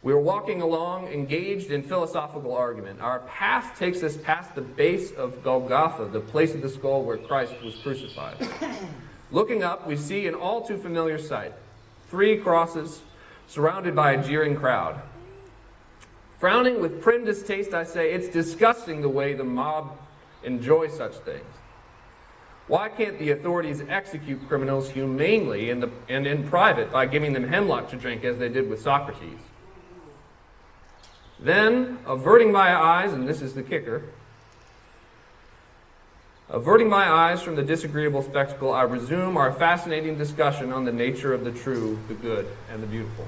We 0.02 0.12
are 0.12 0.20
walking 0.20 0.61
along, 0.61 1.09
engaged 1.09 1.70
in 1.70 1.82
philosophical 1.82 2.54
argument. 2.54 3.00
Our 3.00 3.20
path 3.20 3.78
takes 3.78 4.02
us 4.02 4.16
past 4.16 4.54
the 4.54 4.62
base 4.62 5.12
of 5.12 5.42
Golgotha, 5.44 6.06
the 6.06 6.20
place 6.20 6.54
of 6.54 6.62
the 6.62 6.70
skull 6.70 7.04
where 7.04 7.18
Christ 7.18 7.54
was 7.62 7.76
crucified. 7.76 8.37
Looking 9.30 9.62
up, 9.62 9.87
we 9.87 9.97
see 9.97 10.26
an 10.26 10.35
all 10.35 10.66
too 10.66 10.78
familiar 10.78 11.18
sight 11.18 11.52
three 12.09 12.37
crosses 12.38 13.02
surrounded 13.50 13.97
by 13.97 14.12
a 14.12 14.23
jeering 14.23 14.54
crowd. 14.54 15.02
Frowning 16.38 16.80
with 16.80 17.02
prim 17.02 17.25
distaste, 17.25 17.75
I 17.75 17.83
say, 17.83 18.12
it's 18.12 18.28
disgusting 18.28 19.02
the 19.02 19.09
way 19.09 19.35
the 19.35 19.45
mob 19.45 19.99
enjoy 20.45 20.88
such 20.88 21.14
things. 21.16 21.45
Why 22.69 22.88
can't 22.88 23.19
the 23.19 23.33
authorities 23.33 23.83
execute 23.88 24.47
criminals 24.47 24.88
humanely 24.88 25.71
in 25.71 25.80
the, 25.80 25.90
and 26.09 26.28
in 26.28 26.49
private 26.49 26.92
by 26.92 27.07
giving 27.07 27.33
them 27.33 27.49
hemlock 27.49 27.90
to 27.90 27.97
drink 27.97 28.23
as 28.23 28.38
they 28.38 28.49
did 28.49 28.71
with 28.71 28.80
Socrates? 28.80 29.40
Then, 31.40 31.99
averting 32.07 32.52
my 32.52 32.73
eyes, 32.73 33.12
and 33.12 33.28
this 33.28 33.42
is 33.42 33.54
the 33.54 33.64
kicker, 33.64 34.04
averting 36.49 36.88
my 36.88 37.11
eyes 37.11 37.42
from 37.42 37.57
the 37.57 37.62
disagreeable 37.64 38.23
spectacle, 38.23 38.73
I 38.73 38.83
resume 38.83 39.37
our 39.37 39.52
fascinating 39.52 40.16
discussion 40.16 40.73
on 40.73 40.85
the 40.85 40.92
nature 40.92 41.35
of 41.35 41.45
the 41.45 41.50
true, 41.50 41.99
the 42.07 42.14
good, 42.14 42.47
and 42.71 42.80
the 42.80 42.87
beautiful. 42.87 43.26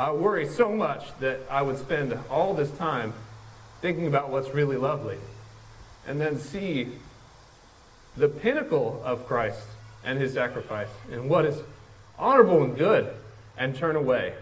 I 0.00 0.12
worry 0.12 0.48
so 0.48 0.72
much 0.72 1.08
that 1.20 1.40
I 1.50 1.60
would 1.60 1.76
spend 1.76 2.18
all 2.30 2.54
this 2.54 2.70
time 2.70 3.12
thinking 3.82 4.06
about 4.06 4.30
what's 4.30 4.48
really 4.54 4.78
lovely 4.78 5.18
and 6.06 6.18
then 6.18 6.38
see 6.38 6.88
the 8.16 8.26
pinnacle 8.26 9.02
of 9.04 9.26
Christ 9.26 9.60
and 10.02 10.18
his 10.18 10.32
sacrifice 10.32 10.88
and 11.12 11.28
what 11.28 11.44
is 11.44 11.62
honorable 12.18 12.64
and 12.64 12.78
good 12.78 13.12
and 13.58 13.76
turn 13.76 13.94
away. 13.94 14.32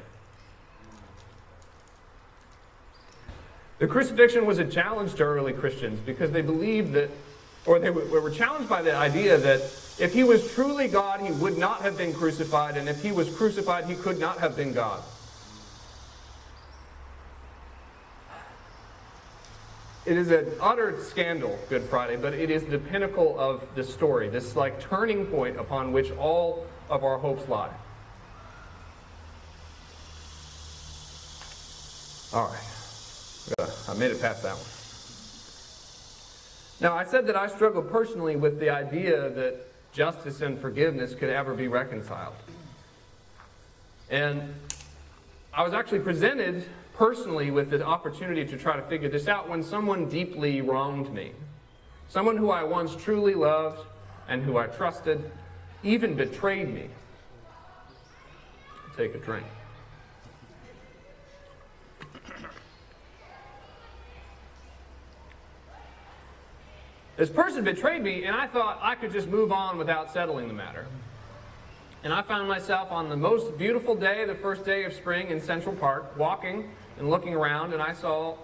The 3.80 3.88
crucifixion 3.88 4.46
was 4.46 4.60
a 4.60 4.64
challenge 4.64 5.16
to 5.16 5.24
early 5.24 5.54
Christians 5.54 5.98
because 5.98 6.30
they 6.30 6.40
believed 6.40 6.92
that, 6.92 7.10
or 7.66 7.80
they 7.80 7.90
were 7.90 8.30
challenged 8.30 8.68
by 8.68 8.82
the 8.82 8.94
idea 8.94 9.36
that 9.38 9.60
if 9.98 10.12
he 10.14 10.22
was 10.22 10.52
truly 10.54 10.86
God, 10.86 11.20
he 11.20 11.32
would 11.32 11.58
not 11.58 11.82
have 11.82 11.98
been 11.98 12.12
crucified, 12.14 12.76
and 12.76 12.88
if 12.88 13.02
he 13.02 13.10
was 13.10 13.28
crucified, 13.34 13.86
he 13.86 13.96
could 13.96 14.20
not 14.20 14.38
have 14.38 14.54
been 14.54 14.72
God. 14.72 15.02
It 20.08 20.16
is 20.16 20.30
an 20.30 20.50
utter 20.58 20.98
scandal, 21.02 21.58
Good 21.68 21.82
Friday, 21.82 22.16
but 22.16 22.32
it 22.32 22.50
is 22.50 22.64
the 22.64 22.78
pinnacle 22.78 23.38
of 23.38 23.62
the 23.74 23.84
story, 23.84 24.30
this 24.30 24.56
like 24.56 24.80
turning 24.80 25.26
point 25.26 25.60
upon 25.60 25.92
which 25.92 26.10
all 26.12 26.66
of 26.88 27.04
our 27.04 27.18
hopes 27.18 27.46
lie. 27.46 27.70
All 32.32 32.48
right. 32.48 33.68
I 33.86 33.94
made 33.98 34.10
it 34.10 34.18
past 34.18 34.42
that 34.44 34.54
one. 34.54 34.64
Now, 36.80 36.96
I 36.96 37.04
said 37.04 37.26
that 37.26 37.36
I 37.36 37.46
struggled 37.46 37.90
personally 37.90 38.36
with 38.36 38.60
the 38.60 38.70
idea 38.70 39.28
that 39.28 39.56
justice 39.92 40.40
and 40.40 40.58
forgiveness 40.58 41.14
could 41.14 41.28
ever 41.28 41.52
be 41.52 41.68
reconciled. 41.68 42.36
And 44.08 44.54
I 45.52 45.64
was 45.64 45.74
actually 45.74 46.00
presented 46.00 46.64
personally 46.98 47.52
with 47.52 47.70
the 47.70 47.82
opportunity 47.82 48.44
to 48.44 48.58
try 48.58 48.74
to 48.76 48.82
figure 48.82 49.08
this 49.08 49.28
out 49.28 49.48
when 49.48 49.62
someone 49.62 50.08
deeply 50.08 50.60
wronged 50.60 51.10
me. 51.14 51.30
Someone 52.08 52.36
who 52.36 52.50
I 52.50 52.64
once 52.64 52.96
truly 52.96 53.34
loved 53.34 53.86
and 54.28 54.42
who 54.42 54.58
I 54.58 54.66
trusted 54.66 55.30
even 55.84 56.14
betrayed 56.16 56.74
me. 56.74 56.88
Take 58.96 59.14
a 59.14 59.18
drink. 59.18 59.46
This 67.16 67.30
person 67.30 67.64
betrayed 67.64 68.02
me, 68.02 68.24
and 68.24 68.36
I 68.36 68.46
thought 68.46 68.78
I 68.80 68.94
could 68.94 69.12
just 69.12 69.28
move 69.28 69.52
on 69.52 69.78
without 69.78 70.12
settling 70.12 70.48
the 70.48 70.54
matter. 70.54 70.86
And 72.04 72.12
I 72.12 72.22
found 72.22 72.48
myself 72.48 72.90
on 72.92 73.08
the 73.08 73.16
most 73.16 73.58
beautiful 73.58 73.94
day, 73.94 74.24
the 74.24 74.36
first 74.36 74.64
day 74.64 74.84
of 74.84 74.92
spring 74.92 75.28
in 75.30 75.40
Central 75.40 75.74
Park, 75.74 76.16
walking 76.16 76.70
and 76.98 77.10
looking 77.10 77.34
around, 77.34 77.72
and 77.72 77.82
I 77.82 77.92
saw 77.92 78.36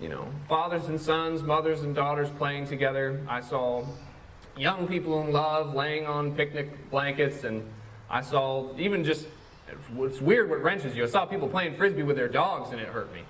you 0.00 0.08
know, 0.08 0.26
fathers 0.48 0.86
and 0.86 1.00
sons, 1.00 1.42
mothers 1.42 1.82
and 1.82 1.94
daughters 1.94 2.28
playing 2.36 2.66
together. 2.66 3.20
I 3.28 3.40
saw 3.40 3.84
young 4.56 4.86
people 4.86 5.22
in 5.22 5.32
love 5.32 5.74
laying 5.74 6.06
on 6.06 6.34
picnic 6.34 6.90
blankets, 6.90 7.44
and 7.44 7.64
I 8.10 8.20
saw 8.20 8.76
even 8.78 9.04
just, 9.04 9.26
it's 9.98 10.20
weird 10.20 10.50
what 10.50 10.62
wrenches 10.62 10.96
you. 10.96 11.04
I 11.04 11.06
saw 11.06 11.24
people 11.24 11.48
playing 11.48 11.76
frisbee 11.76 12.02
with 12.02 12.16
their 12.16 12.28
dogs, 12.28 12.72
and 12.72 12.80
it 12.80 12.88
hurt 12.88 13.12
me. 13.12 13.22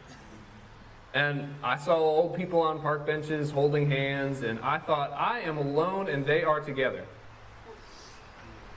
And 1.15 1.55
I 1.63 1.79
saw 1.79 1.97
old 1.97 2.37
people 2.37 2.61
on 2.61 2.81
park 2.81 3.07
benches 3.07 3.51
holding 3.51 3.91
hands, 3.91 4.43
and 4.43 4.59
I 4.61 4.79
thought, 4.79 5.13
I 5.13 5.41
am 5.41 5.57
alone 5.57 6.09
and 6.09 6.27
they 6.27 6.43
are 6.43 6.61
together. 6.61 7.05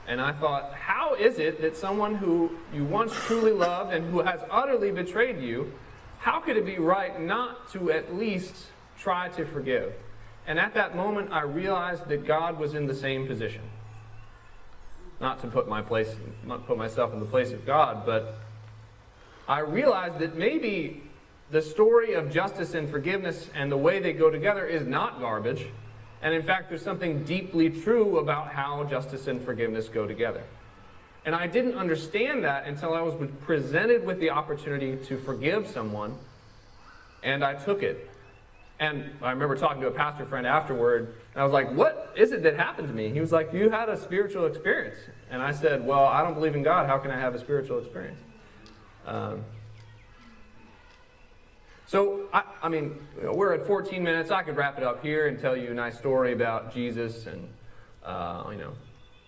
And 0.06 0.20
I 0.20 0.32
thought, 0.32 0.74
how 0.74 1.14
is 1.14 1.38
it 1.38 1.60
that 1.60 1.76
someone 1.76 2.14
who 2.14 2.50
you 2.74 2.84
once 2.84 3.14
truly 3.26 3.52
loved 3.52 3.92
and 3.92 4.10
who 4.10 4.20
has 4.20 4.40
utterly 4.50 4.90
betrayed 4.90 5.40
you, 5.40 5.72
how 6.18 6.40
could 6.40 6.56
it 6.56 6.66
be 6.66 6.78
right 6.78 7.20
not 7.20 7.70
to 7.72 7.92
at 7.92 8.14
least 8.14 8.54
try 8.98 9.28
to 9.30 9.44
forgive? 9.44 9.92
And 10.46 10.58
at 10.58 10.74
that 10.74 10.96
moment, 10.96 11.32
I 11.32 11.42
realized 11.42 12.08
that 12.08 12.26
God 12.26 12.58
was 12.58 12.74
in 12.74 12.86
the 12.86 12.94
same 12.94 13.26
position. 13.26 13.62
Not 15.20 15.40
to 15.42 15.46
put 15.46 15.68
my 15.68 15.82
place, 15.82 16.14
not 16.44 16.66
put 16.66 16.78
myself 16.78 17.12
in 17.12 17.20
the 17.20 17.26
place 17.26 17.52
of 17.52 17.64
God, 17.66 18.04
but 18.04 18.38
I 19.46 19.60
realized 19.60 20.18
that 20.18 20.36
maybe 20.36 21.02
the 21.50 21.60
story 21.60 22.14
of 22.14 22.30
justice 22.30 22.74
and 22.74 22.88
forgiveness 22.88 23.50
and 23.54 23.70
the 23.70 23.76
way 23.76 23.98
they 23.98 24.12
go 24.12 24.30
together 24.30 24.66
is 24.66 24.86
not 24.86 25.20
garbage. 25.20 25.66
And 26.22 26.34
in 26.34 26.42
fact, 26.42 26.68
there's 26.68 26.82
something 26.82 27.24
deeply 27.24 27.70
true 27.70 28.18
about 28.18 28.52
how 28.52 28.84
justice 28.84 29.26
and 29.26 29.42
forgiveness 29.42 29.88
go 29.88 30.06
together. 30.06 30.42
And 31.24 31.34
I 31.34 31.46
didn't 31.46 31.74
understand 31.74 32.44
that 32.44 32.66
until 32.66 32.94
I 32.94 33.02
was 33.02 33.14
presented 33.42 34.04
with 34.04 34.20
the 34.20 34.30
opportunity 34.30 34.96
to 35.06 35.18
forgive 35.18 35.66
someone, 35.66 36.16
and 37.22 37.44
I 37.44 37.54
took 37.54 37.82
it. 37.82 38.10
And 38.78 39.10
I 39.20 39.30
remember 39.30 39.56
talking 39.56 39.82
to 39.82 39.88
a 39.88 39.90
pastor 39.90 40.24
friend 40.24 40.46
afterward, 40.46 41.14
and 41.34 41.40
I 41.40 41.44
was 41.44 41.52
like, 41.52 41.70
What 41.72 42.14
is 42.16 42.32
it 42.32 42.42
that 42.44 42.56
happened 42.56 42.88
to 42.88 42.94
me? 42.94 43.10
He 43.10 43.20
was 43.20 43.32
like, 43.32 43.52
You 43.52 43.68
had 43.68 43.90
a 43.90 44.00
spiritual 44.00 44.46
experience. 44.46 44.96
And 45.30 45.42
I 45.42 45.52
said, 45.52 45.86
Well, 45.86 46.04
I 46.06 46.22
don't 46.22 46.32
believe 46.32 46.54
in 46.54 46.62
God. 46.62 46.86
How 46.86 46.96
can 46.96 47.10
I 47.10 47.18
have 47.18 47.34
a 47.34 47.38
spiritual 47.38 47.78
experience? 47.78 48.20
Um, 49.06 49.44
so, 51.90 52.28
I, 52.32 52.44
I 52.62 52.68
mean, 52.68 52.96
you 53.16 53.24
know, 53.24 53.32
we're 53.32 53.52
at 53.52 53.66
14 53.66 54.00
minutes. 54.00 54.30
I 54.30 54.44
could 54.44 54.56
wrap 54.56 54.78
it 54.78 54.84
up 54.84 55.02
here 55.02 55.26
and 55.26 55.40
tell 55.40 55.56
you 55.56 55.72
a 55.72 55.74
nice 55.74 55.98
story 55.98 56.32
about 56.32 56.72
Jesus 56.72 57.26
and, 57.26 57.48
uh, 58.04 58.44
you 58.52 58.58
know, 58.58 58.74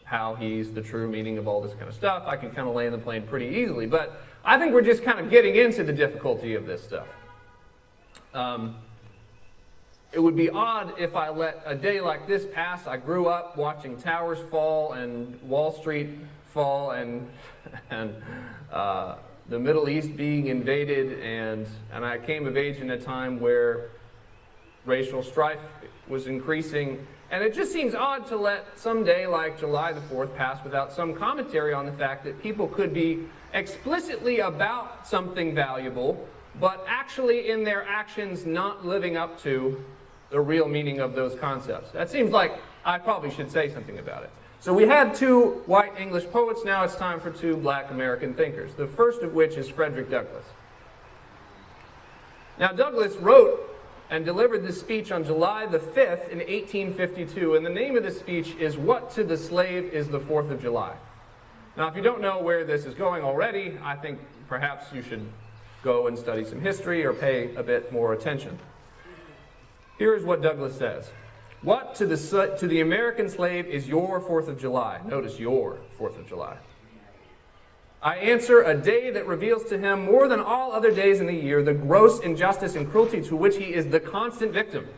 how 0.05 0.37
he's 0.37 0.73
the 0.73 0.81
true 0.81 1.11
meaning 1.11 1.39
of 1.39 1.49
all 1.49 1.61
this 1.61 1.73
kind 1.73 1.89
of 1.89 1.95
stuff. 1.95 2.23
I 2.25 2.37
can 2.37 2.53
kind 2.53 2.69
of 2.69 2.75
land 2.77 2.95
the 2.95 2.99
plane 2.99 3.25
pretty 3.27 3.47
easily. 3.47 3.87
But 3.87 4.23
I 4.45 4.61
think 4.61 4.73
we're 4.73 4.83
just 4.83 5.03
kind 5.03 5.19
of 5.19 5.29
getting 5.29 5.57
into 5.57 5.83
the 5.83 5.93
difficulty 5.93 6.55
of 6.55 6.65
this 6.65 6.85
stuff. 6.85 7.09
Um, 8.33 8.77
it 10.13 10.21
would 10.21 10.37
be 10.37 10.49
odd 10.49 10.95
if 11.01 11.17
I 11.17 11.31
let 11.31 11.65
a 11.67 11.75
day 11.75 12.01
like 12.01 12.29
this 12.29 12.47
pass. 12.47 12.87
I 12.87 12.97
grew 12.97 13.27
up 13.27 13.57
watching 13.57 13.97
towers 13.97 14.39
fall 14.53 14.93
and 14.93 15.37
Wall 15.43 15.73
Street 15.73 16.11
fall 16.55 16.93
and, 16.93 17.29
and 17.91 18.15
uh, 18.71 19.17
the 19.49 19.59
Middle 19.59 19.89
East 19.89 20.17
being 20.17 20.47
invaded, 20.47 21.21
and, 21.21 21.67
and 21.93 22.05
I 22.05 22.19
came 22.19 22.47
of 22.47 22.57
age 22.57 22.77
in 22.77 22.91
a 22.91 22.99
time 22.99 23.41
where 23.41 23.91
racial 24.87 25.23
strife 25.23 25.61
was 26.09 26.27
increasing. 26.27 27.07
And 27.31 27.43
it 27.43 27.55
just 27.55 27.73
seems 27.73 27.95
odd 27.95 28.27
to 28.29 28.37
let 28.37 28.79
some 28.79 29.05
day 29.05 29.27
like 29.27 29.59
July 29.59 29.93
the 29.93 30.01
4th 30.03 30.37
pass 30.37 30.63
without 30.63 30.93
some 30.93 31.15
commentary 31.15 31.73
on 31.73 31.87
the 31.87 31.93
fact 31.93 32.25
that 32.25 32.43
people 32.43 32.69
could 32.69 32.93
be 32.93 33.21
explicitly 33.55 34.41
about 34.41 35.07
something 35.07 35.55
valuable, 35.55 36.29
but 36.61 36.85
actually 36.87 37.51
in 37.51 37.65
their 37.65 37.87
actions 37.87 38.45
not 38.45 38.85
living 38.85 39.17
up 39.17 39.41
to 39.43 39.83
the 40.31 40.41
real 40.41 40.69
meaning 40.69 41.01
of 41.01 41.15
those 41.15 41.35
concepts. 41.39 41.91
That 41.93 42.11
seems 42.11 42.31
like 42.31 42.59
I 42.85 42.99
probably 42.99 43.31
should 43.31 43.51
say 43.51 43.73
something 43.73 43.99
about 43.99 44.25
it. 44.25 44.31
So 44.63 44.73
we 44.73 44.87
had 44.87 45.13
two 45.13 45.61
white 45.67 45.99
English 45.99 46.31
poets, 46.31 46.65
now 46.65 46.85
it's 46.85 46.95
time 46.95 47.19
for 47.19 47.33
two 47.33 47.57
black 47.57 47.91
American 47.91 48.33
thinkers, 48.33 48.73
the 48.75 48.87
first 48.87 49.23
of 49.23 49.35
which 49.35 49.57
is 49.57 49.69
Frederick 49.69 50.09
Douglass. 50.09 50.45
Now, 52.61 52.69
Douglass 52.71 53.17
wrote 53.17 53.59
and 54.09 54.25
delivered 54.25 54.63
this 54.63 54.79
speech 54.79 55.11
on 55.11 55.25
July 55.25 55.67
the 55.67 55.81
5th 55.81 56.29
in 56.29 56.39
1852, 56.39 57.57
and 57.57 57.67
the 57.67 57.71
name 57.71 57.97
of 57.97 58.05
the 58.05 58.11
speech 58.13 58.55
is 58.55 58.77
What 58.77 59.11
to 59.17 59.25
the 59.25 59.37
Slave 59.37 59.93
is 59.93 60.07
the 60.07 60.21
Fourth 60.21 60.53
of 60.53 60.63
July. 60.63 60.95
Now, 61.77 61.89
if 61.89 61.97
you 61.97 62.03
don't 62.03 62.21
know 62.21 62.41
where 62.41 62.65
this 62.65 62.85
is 62.85 62.95
going 62.95 63.25
already, 63.25 63.77
I 63.83 63.97
think 63.97 64.21
perhaps 64.49 64.93
you 64.95 65.03
should 65.03 65.27
go 65.83 66.07
and 66.07 66.17
study 66.17 66.45
some 66.45 66.61
history 66.61 67.05
or 67.05 67.13
pay 67.13 67.53
a 67.57 67.65
bit 67.65 67.93
more 67.93 68.13
attention. 68.13 68.57
Here's 69.99 70.23
what 70.23 70.41
Douglass 70.41 70.79
says 70.79 71.11
What 71.63 71.95
to 71.97 72.07
the, 72.07 72.57
to 72.59 72.67
the 72.67 72.81
American 72.81 73.29
slave 73.29 73.67
is 73.67 73.87
your 73.87 74.21
Fourth 74.21 74.49
of 74.49 74.59
July? 74.61 75.01
Notice 75.07 75.39
your 75.39 75.79
Fourth 75.97 76.19
of 76.19 76.29
July. 76.29 76.57
I 78.03 78.17
answer 78.17 78.63
a 78.63 78.77
day 78.77 79.11
that 79.11 79.29
reveals 79.29 79.63
to 79.67 79.79
him 79.79 80.05
more 80.05 80.27
than 80.27 80.41
all 80.41 80.73
other 80.73 80.91
days 80.91 81.21
in 81.21 81.27
the 81.27 81.35
year 81.35 81.63
the 81.63 81.73
gross 81.73 82.19
injustice 82.19 82.75
and 82.75 82.91
cruelty 82.91 83.23
to 83.23 83.37
which 83.37 83.57
he 83.57 83.73
is 83.73 83.87
the 83.87 84.01
constant 84.01 84.53
victim. 84.53 84.89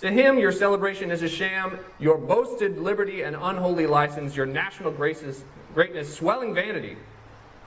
To 0.00 0.10
him, 0.10 0.36
your 0.36 0.50
celebration 0.50 1.12
is 1.12 1.22
a 1.22 1.28
sham, 1.28 1.78
your 2.00 2.18
boasted 2.18 2.78
liberty 2.78 3.22
and 3.22 3.36
unholy 3.36 3.86
license, 3.86 4.34
your 4.34 4.46
national 4.46 4.90
graces, 4.90 5.44
greatness 5.74 6.12
swelling 6.12 6.54
vanity. 6.54 6.96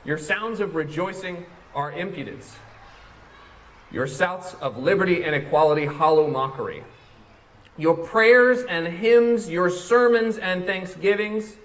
Your 0.04 0.18
sounds 0.18 0.60
of 0.60 0.76
rejoicing 0.76 1.46
are 1.74 1.94
impudence. 1.94 2.58
Your 3.90 4.06
shouts 4.06 4.54
of 4.56 4.78
liberty 4.78 5.24
and 5.24 5.34
equality, 5.34 5.86
hollow 5.86 6.28
mockery. 6.28 6.84
Your 7.78 7.96
prayers 7.96 8.64
and 8.64 8.88
hymns, 8.88 9.50
your 9.50 9.70
sermons 9.70 10.38
and 10.38 10.66
thanksgivings, 10.66 11.56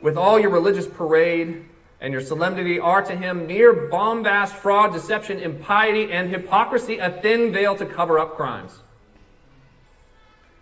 with 0.00 0.16
all 0.16 0.38
your 0.38 0.50
religious 0.50 0.86
parade 0.86 1.66
and 2.00 2.12
your 2.12 2.22
solemnity, 2.22 2.80
are 2.80 3.02
to 3.02 3.14
him 3.14 3.46
mere 3.46 3.72
bombast, 3.88 4.54
fraud, 4.54 4.92
deception, 4.92 5.38
impiety, 5.38 6.10
and 6.10 6.30
hypocrisy, 6.30 6.98
a 6.98 7.10
thin 7.10 7.52
veil 7.52 7.76
to 7.76 7.86
cover 7.86 8.18
up 8.18 8.36
crimes. 8.36 8.82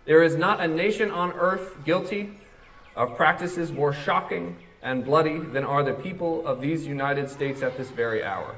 There 0.05 0.21
is 0.21 0.35
not 0.35 0.59
a 0.59 0.67
nation 0.67 1.11
on 1.11 1.31
earth 1.33 1.77
guilty 1.85 2.33
of 2.95 3.15
practices 3.15 3.71
more 3.71 3.93
shocking 3.93 4.57
and 4.81 5.05
bloody 5.05 5.37
than 5.37 5.63
are 5.63 5.83
the 5.83 5.93
people 5.93 6.45
of 6.45 6.59
these 6.59 6.85
United 6.85 7.29
States 7.29 7.61
at 7.61 7.77
this 7.77 7.89
very 7.89 8.23
hour. 8.23 8.55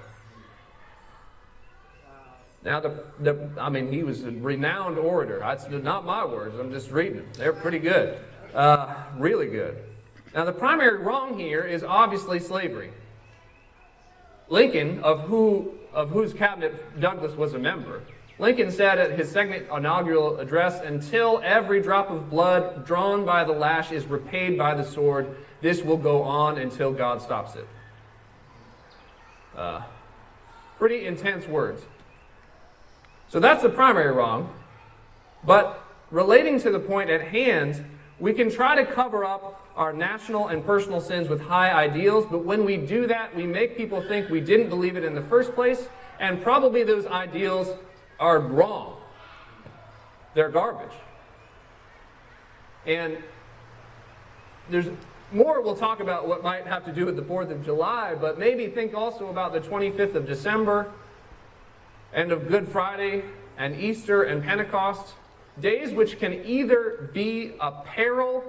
Now, 2.65 2.79
the, 2.79 3.03
the, 3.19 3.49
I 3.59 3.69
mean, 3.69 3.91
he 3.91 4.03
was 4.03 4.23
a 4.23 4.31
renowned 4.31 4.97
orator. 4.97 5.39
That's 5.39 5.67
not 5.69 6.05
my 6.05 6.23
words. 6.23 6.57
I'm 6.57 6.71
just 6.71 6.91
reading 6.91 7.17
them. 7.17 7.27
They're 7.33 7.53
pretty 7.53 7.79
good. 7.79 8.19
Uh, 8.53 8.93
really 9.17 9.47
good. 9.47 9.77
Now, 10.33 10.45
the 10.45 10.53
primary 10.53 10.97
wrong 10.99 11.37
here 11.37 11.63
is 11.63 11.83
obviously 11.83 12.39
slavery. 12.39 12.91
Lincoln, 14.49 14.99
of, 14.99 15.21
who, 15.21 15.73
of 15.93 16.09
whose 16.09 16.33
cabinet 16.33 16.99
Douglass 16.99 17.35
was 17.35 17.53
a 17.53 17.59
member, 17.59 18.01
Lincoln 18.39 18.71
said 18.71 18.97
at 18.97 19.11
his 19.11 19.29
second 19.29 19.67
inaugural 19.75 20.39
address, 20.39 20.79
Until 20.81 21.41
every 21.43 21.81
drop 21.81 22.09
of 22.09 22.29
blood 22.29 22.85
drawn 22.85 23.25
by 23.25 23.43
the 23.43 23.51
lash 23.51 23.91
is 23.91 24.05
repaid 24.05 24.57
by 24.57 24.73
the 24.73 24.83
sword, 24.83 25.35
this 25.61 25.81
will 25.83 25.97
go 25.97 26.23
on 26.23 26.57
until 26.57 26.91
God 26.91 27.21
stops 27.21 27.55
it. 27.55 27.67
Uh, 29.55 29.83
pretty 30.77 31.05
intense 31.05 31.47
words. 31.47 31.83
So 33.33 33.39
that's 33.39 33.63
the 33.63 33.69
primary 33.69 34.11
wrong. 34.11 34.53
But 35.43 35.83
relating 36.11 36.59
to 36.59 36.69
the 36.69 36.79
point 36.79 37.09
at 37.09 37.29
hand, 37.29 37.83
we 38.19 38.31
can 38.31 38.51
try 38.51 38.75
to 38.75 38.85
cover 38.85 39.25
up 39.25 39.67
our 39.75 39.91
national 39.91 40.49
and 40.49 40.63
personal 40.63 41.01
sins 41.01 41.27
with 41.27 41.41
high 41.41 41.71
ideals, 41.71 42.27
but 42.29 42.45
when 42.45 42.63
we 42.63 42.77
do 42.77 43.07
that, 43.07 43.35
we 43.35 43.47
make 43.47 43.75
people 43.75 44.03
think 44.03 44.29
we 44.29 44.39
didn't 44.39 44.69
believe 44.69 44.97
it 44.97 45.03
in 45.03 45.15
the 45.15 45.21
first 45.23 45.55
place, 45.55 45.87
and 46.19 46.43
probably 46.43 46.83
those 46.83 47.07
ideals 47.07 47.75
are 48.19 48.37
wrong. 48.37 48.97
They're 50.35 50.51
garbage. 50.51 50.95
And 52.85 53.17
there's 54.69 54.89
more 55.31 55.59
we'll 55.59 55.75
talk 55.75 56.01
about 56.01 56.27
what 56.27 56.43
might 56.43 56.67
have 56.67 56.85
to 56.85 56.91
do 56.91 57.07
with 57.07 57.15
the 57.15 57.23
4th 57.23 57.49
of 57.49 57.65
July, 57.65 58.13
but 58.13 58.37
maybe 58.37 58.67
think 58.67 58.93
also 58.93 59.29
about 59.29 59.53
the 59.53 59.59
25th 59.59 60.13
of 60.13 60.27
December 60.27 60.91
and 62.13 62.31
of 62.31 62.47
Good 62.47 62.67
Friday 62.67 63.23
and 63.57 63.75
Easter 63.79 64.23
and 64.23 64.43
Pentecost, 64.43 65.13
days 65.59 65.91
which 65.91 66.19
can 66.19 66.33
either 66.45 67.09
be 67.13 67.53
a 67.59 67.71
peril 67.71 68.43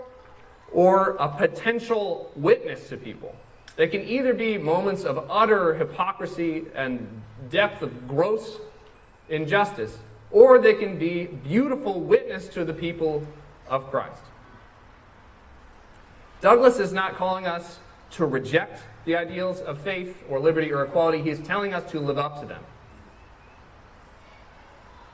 or 0.73 1.11
a 1.21 1.29
potential 1.29 2.31
witness 2.37 2.89
to 2.89 2.97
people. 2.97 3.35
They 3.77 3.89
can 3.89 4.03
either 4.03 4.35
be 4.35 4.57
moments 4.59 5.05
of 5.05 5.27
utter 5.31 5.75
hypocrisy 5.75 6.65
and 6.75 7.23
depth 7.51 7.83
of 7.83 8.09
gross 8.09 8.59
injustice, 9.29 9.99
or 10.31 10.59
they 10.59 10.75
can 10.75 10.99
be 10.99 11.25
beautiful 11.27 12.01
witness 12.01 12.49
to 12.49 12.65
the 12.65 12.73
people 12.73 13.27
of 13.69 13.91
Christ. 13.91 14.23
Douglass 16.41 16.79
is 16.79 16.93
not 16.93 17.15
calling 17.17 17.47
us 17.47 17.79
to 18.13 18.27
reject 18.27 18.83
the 19.07 19.17
ideals 19.17 19.61
of 19.61 19.81
faith 19.81 20.23
or 20.29 20.39
liberty 20.39 20.73
or 20.73 20.85
equality. 20.85 21.23
He 21.23 21.31
is 21.31 21.41
telling 21.41 21.75
us 21.75 21.91
to 21.91 22.01
live 22.01 22.19
up 22.19 22.41
to 22.41 22.47
them. 22.47 22.63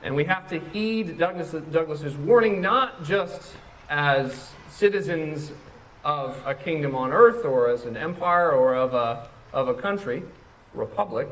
And 0.03 0.15
we 0.15 0.23
have 0.25 0.49
to 0.49 0.59
heed 0.59 1.17
Douglass, 1.17 1.51
Douglass's 1.71 2.15
warning 2.15 2.61
not 2.61 3.03
just 3.03 3.53
as 3.89 4.51
citizens 4.69 5.51
of 6.03 6.41
a 6.45 6.55
kingdom 6.55 6.95
on 6.95 7.11
earth 7.11 7.45
or 7.45 7.69
as 7.69 7.85
an 7.85 7.95
empire 7.95 8.51
or 8.51 8.73
of 8.75 8.93
a, 8.93 9.27
of 9.53 9.67
a 9.67 9.73
country, 9.73 10.23
republic, 10.73 11.27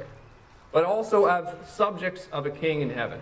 but 0.71 0.83
also 0.83 1.25
as 1.25 1.47
subjects 1.67 2.27
of 2.31 2.45
a 2.45 2.51
king 2.51 2.81
in 2.81 2.89
heaven. 2.89 3.21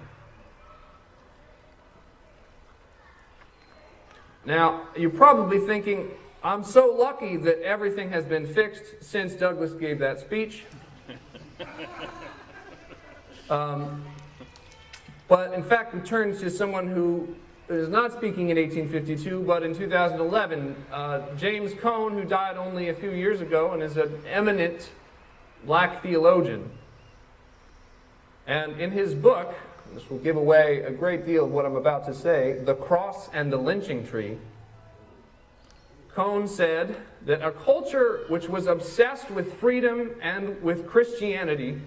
Now, 4.45 4.87
you're 4.95 5.09
probably 5.09 5.59
thinking, 5.59 6.09
I'm 6.43 6.63
so 6.63 6.87
lucky 6.87 7.37
that 7.37 7.61
everything 7.61 8.09
has 8.11 8.25
been 8.25 8.47
fixed 8.47 9.01
since 9.01 9.33
Douglass 9.33 9.73
gave 9.73 9.99
that 9.99 10.19
speech. 10.19 10.63
Um, 13.49 14.03
but 15.27 15.53
in 15.53 15.63
fact, 15.63 15.93
we 15.93 16.01
turn 16.01 16.37
to 16.37 16.49
someone 16.49 16.87
who 16.87 17.35
is 17.69 17.89
not 17.89 18.13
speaking 18.13 18.49
in 18.49 18.57
1852, 18.57 19.41
but 19.41 19.63
in 19.63 19.75
2011, 19.75 20.75
uh, 20.91 21.21
James 21.35 21.73
Cone, 21.73 22.13
who 22.13 22.23
died 22.23 22.55
only 22.55 22.89
a 22.89 22.93
few 22.93 23.11
years 23.11 23.41
ago 23.41 23.71
and 23.71 23.83
is 23.83 23.97
an 23.97 24.21
eminent 24.29 24.89
black 25.65 26.01
theologian. 26.01 26.69
And 28.45 28.79
in 28.79 28.91
his 28.91 29.13
book, 29.13 29.53
this 29.93 30.09
will 30.09 30.19
give 30.19 30.37
away 30.37 30.81
a 30.81 30.91
great 30.91 31.25
deal 31.25 31.45
of 31.45 31.51
what 31.51 31.65
I'm 31.65 31.75
about 31.75 32.05
to 32.05 32.13
say 32.13 32.61
The 32.63 32.75
Cross 32.75 33.29
and 33.33 33.51
the 33.51 33.57
Lynching 33.57 34.07
Tree. 34.07 34.37
Cone 36.13 36.47
said 36.47 36.95
that 37.25 37.41
a 37.41 37.51
culture 37.51 38.25
which 38.29 38.47
was 38.47 38.65
obsessed 38.65 39.29
with 39.29 39.53
freedom 39.55 40.11
and 40.21 40.61
with 40.63 40.87
Christianity, 40.87 41.79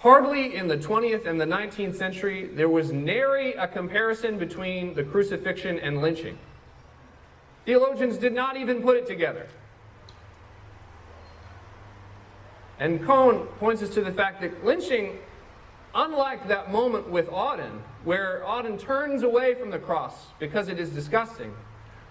hardly 0.00 0.54
in 0.54 0.68
the 0.68 0.76
20th 0.76 1.26
and 1.26 1.40
the 1.40 1.46
19th 1.46 1.94
century, 1.94 2.46
there 2.46 2.68
was 2.68 2.92
nary 2.92 3.52
a 3.54 3.68
comparison 3.68 4.38
between 4.38 4.94
the 4.94 5.04
crucifixion 5.04 5.78
and 5.78 6.02
lynching. 6.02 6.38
Theologians 7.64 8.16
did 8.16 8.32
not 8.32 8.56
even 8.56 8.82
put 8.82 8.96
it 8.96 9.06
together. 9.06 9.46
And 12.78 13.04
Cone 13.04 13.46
points 13.58 13.82
us 13.82 13.90
to 13.90 14.00
the 14.00 14.12
fact 14.12 14.40
that 14.40 14.64
lynching, 14.64 15.18
unlike 15.94 16.48
that 16.48 16.72
moment 16.72 17.08
with 17.08 17.28
Auden, 17.28 17.80
where 18.04 18.42
Auden 18.46 18.78
turns 18.78 19.22
away 19.22 19.54
from 19.54 19.70
the 19.70 19.78
cross 19.78 20.28
because 20.38 20.68
it 20.68 20.80
is 20.80 20.90
disgusting, 20.90 21.54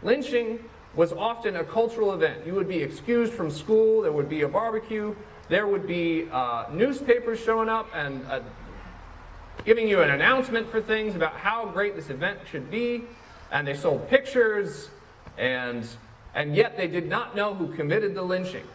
Lynching 0.01 0.63
was 0.95 1.11
often 1.11 1.57
a 1.57 1.63
cultural 1.63 2.13
event. 2.13 2.45
You 2.45 2.53
would 2.55 2.67
be 2.67 2.81
excused 2.81 3.33
from 3.33 3.51
school, 3.51 4.01
there 4.01 4.11
would 4.11 4.29
be 4.29 4.41
a 4.41 4.47
barbecue, 4.47 5.15
there 5.49 5.67
would 5.67 5.87
be 5.87 6.27
uh, 6.31 6.65
newspapers 6.71 7.39
showing 7.39 7.69
up 7.69 7.89
and 7.93 8.25
uh, 8.27 8.39
giving 9.65 9.87
you 9.87 10.01
an 10.01 10.11
announcement 10.11 10.69
for 10.69 10.79
things 10.79 11.15
about 11.15 11.33
how 11.33 11.65
great 11.65 11.95
this 11.95 12.09
event 12.09 12.39
should 12.49 12.69
be, 12.71 13.03
and 13.51 13.67
they 13.67 13.73
sold 13.73 14.07
pictures, 14.09 14.89
and, 15.37 15.87
and 16.35 16.55
yet 16.55 16.77
they 16.77 16.87
did 16.87 17.09
not 17.09 17.35
know 17.35 17.53
who 17.53 17.67
committed 17.75 18.13
the 18.13 18.21
lynching. 18.21 18.65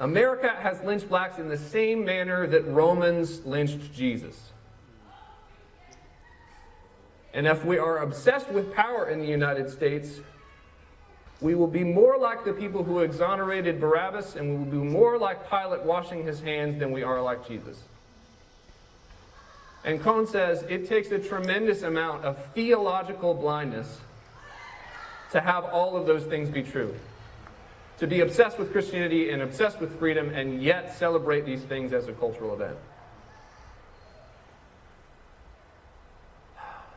America 0.00 0.50
has 0.60 0.82
lynched 0.82 1.08
blacks 1.08 1.38
in 1.38 1.48
the 1.48 1.56
same 1.56 2.04
manner 2.04 2.46
that 2.46 2.66
Romans 2.66 3.44
lynched 3.46 3.94
Jesus. 3.94 4.50
And 7.32 7.46
if 7.46 7.64
we 7.64 7.78
are 7.78 7.98
obsessed 7.98 8.50
with 8.50 8.74
power 8.74 9.08
in 9.08 9.20
the 9.20 9.28
United 9.28 9.70
States, 9.70 10.20
we 11.42 11.56
will 11.56 11.66
be 11.66 11.82
more 11.82 12.16
like 12.16 12.44
the 12.44 12.52
people 12.52 12.84
who 12.84 13.00
exonerated 13.00 13.80
Barabbas, 13.80 14.36
and 14.36 14.48
we 14.48 14.56
will 14.56 14.82
be 14.84 14.90
more 14.90 15.18
like 15.18 15.50
Pilate 15.50 15.82
washing 15.82 16.24
his 16.24 16.40
hands 16.40 16.78
than 16.78 16.92
we 16.92 17.02
are 17.02 17.20
like 17.20 17.46
Jesus. 17.46 17.82
And 19.84 20.00
Cone 20.00 20.28
says 20.28 20.62
it 20.68 20.88
takes 20.88 21.10
a 21.10 21.18
tremendous 21.18 21.82
amount 21.82 22.24
of 22.24 22.38
theological 22.54 23.34
blindness 23.34 24.00
to 25.32 25.40
have 25.40 25.64
all 25.64 25.96
of 25.96 26.06
those 26.06 26.22
things 26.22 26.48
be 26.48 26.62
true. 26.62 26.94
To 27.98 28.06
be 28.06 28.20
obsessed 28.20 28.58
with 28.58 28.70
Christianity 28.70 29.30
and 29.30 29.42
obsessed 29.42 29.80
with 29.80 29.98
freedom, 29.98 30.30
and 30.30 30.62
yet 30.62 30.94
celebrate 30.96 31.44
these 31.44 31.62
things 31.62 31.92
as 31.92 32.06
a 32.06 32.12
cultural 32.12 32.54
event. 32.54 32.76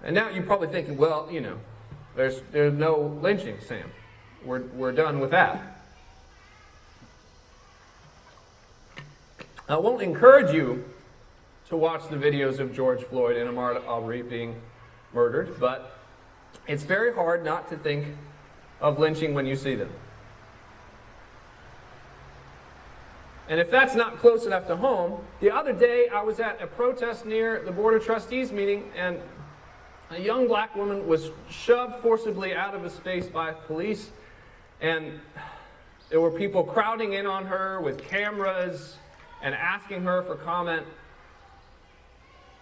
And 0.03 0.13
now 0.13 0.29
you're 0.29 0.43
probably 0.43 0.67
thinking, 0.67 0.97
well, 0.97 1.27
you 1.31 1.41
know, 1.41 1.57
there's, 2.15 2.41
there's 2.51 2.73
no 2.73 3.17
lynching, 3.23 3.57
Sam. 3.67 3.89
We're, 4.45 4.61
we're 4.61 4.91
done 4.91 5.19
with 5.19 5.31
that. 5.31 5.59
I 9.67 9.77
won't 9.77 10.03
encourage 10.03 10.53
you 10.53 10.85
to 11.69 11.75
watch 11.75 12.07
the 12.09 12.15
videos 12.15 12.59
of 12.59 12.71
George 12.71 13.01
Floyd 13.03 13.37
and 13.37 13.49
Ahmaud 13.49 13.83
Arbery 13.87 14.21
being 14.21 14.61
murdered, 15.13 15.59
but 15.59 15.97
it's 16.67 16.83
very 16.83 17.11
hard 17.11 17.43
not 17.43 17.67
to 17.69 17.77
think 17.77 18.05
of 18.79 18.99
lynching 18.99 19.33
when 19.33 19.47
you 19.47 19.55
see 19.55 19.73
them. 19.73 19.89
And 23.49 23.59
if 23.59 23.71
that's 23.71 23.95
not 23.95 24.19
close 24.19 24.45
enough 24.45 24.67
to 24.67 24.75
home, 24.75 25.23
the 25.39 25.51
other 25.51 25.73
day 25.73 26.07
I 26.09 26.21
was 26.21 26.39
at 26.39 26.61
a 26.61 26.67
protest 26.67 27.25
near 27.25 27.63
the 27.63 27.71
Board 27.71 27.95
of 27.95 28.05
Trustees 28.05 28.51
meeting, 28.51 28.91
and 28.95 29.19
a 30.11 30.19
young 30.19 30.47
black 30.47 30.75
woman 30.75 31.07
was 31.07 31.31
shoved 31.49 31.95
forcibly 32.03 32.53
out 32.53 32.75
of 32.75 32.85
a 32.85 32.89
space 32.89 33.27
by 33.27 33.51
police, 33.51 34.11
and 34.81 35.19
there 36.09 36.21
were 36.21 36.31
people 36.31 36.63
crowding 36.63 37.13
in 37.13 37.25
on 37.25 37.45
her 37.45 37.81
with 37.81 38.03
cameras 38.07 38.97
and 39.41 39.55
asking 39.55 40.03
her 40.03 40.23
for 40.23 40.35
comment. 40.35 40.85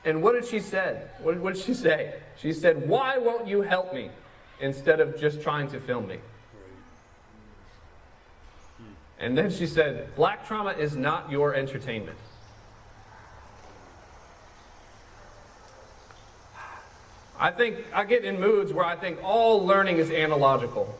And 0.05 0.21
what 0.21 0.33
did 0.33 0.45
she 0.45 0.59
say? 0.59 1.01
What, 1.21 1.37
what 1.37 1.55
did 1.55 1.63
she 1.63 1.73
say? 1.73 2.15
She 2.37 2.53
said, 2.53 2.87
Why 2.87 3.17
won't 3.17 3.47
you 3.47 3.61
help 3.61 3.93
me? 3.93 4.09
Instead 4.59 4.99
of 4.99 5.19
just 5.19 5.41
trying 5.41 5.67
to 5.69 5.79
film 5.79 6.07
me. 6.07 6.17
Hmm. 8.77 8.93
And 9.19 9.37
then 9.37 9.49
she 9.49 9.67
said, 9.67 10.15
Black 10.15 10.47
trauma 10.47 10.71
is 10.71 10.95
not 10.95 11.31
your 11.31 11.55
entertainment. 11.55 12.17
I 17.39 17.51
think 17.51 17.77
I 17.93 18.05
get 18.05 18.23
in 18.23 18.39
moods 18.39 18.71
where 18.71 18.85
I 18.85 18.95
think 18.95 19.19
all 19.23 19.65
learning 19.65 19.97
is 19.97 20.11
analogical. 20.11 20.97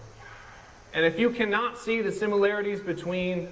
And 0.93 1.05
if 1.05 1.17
you 1.19 1.31
cannot 1.31 1.77
see 1.77 2.01
the 2.01 2.11
similarities 2.11 2.79
between 2.79 3.49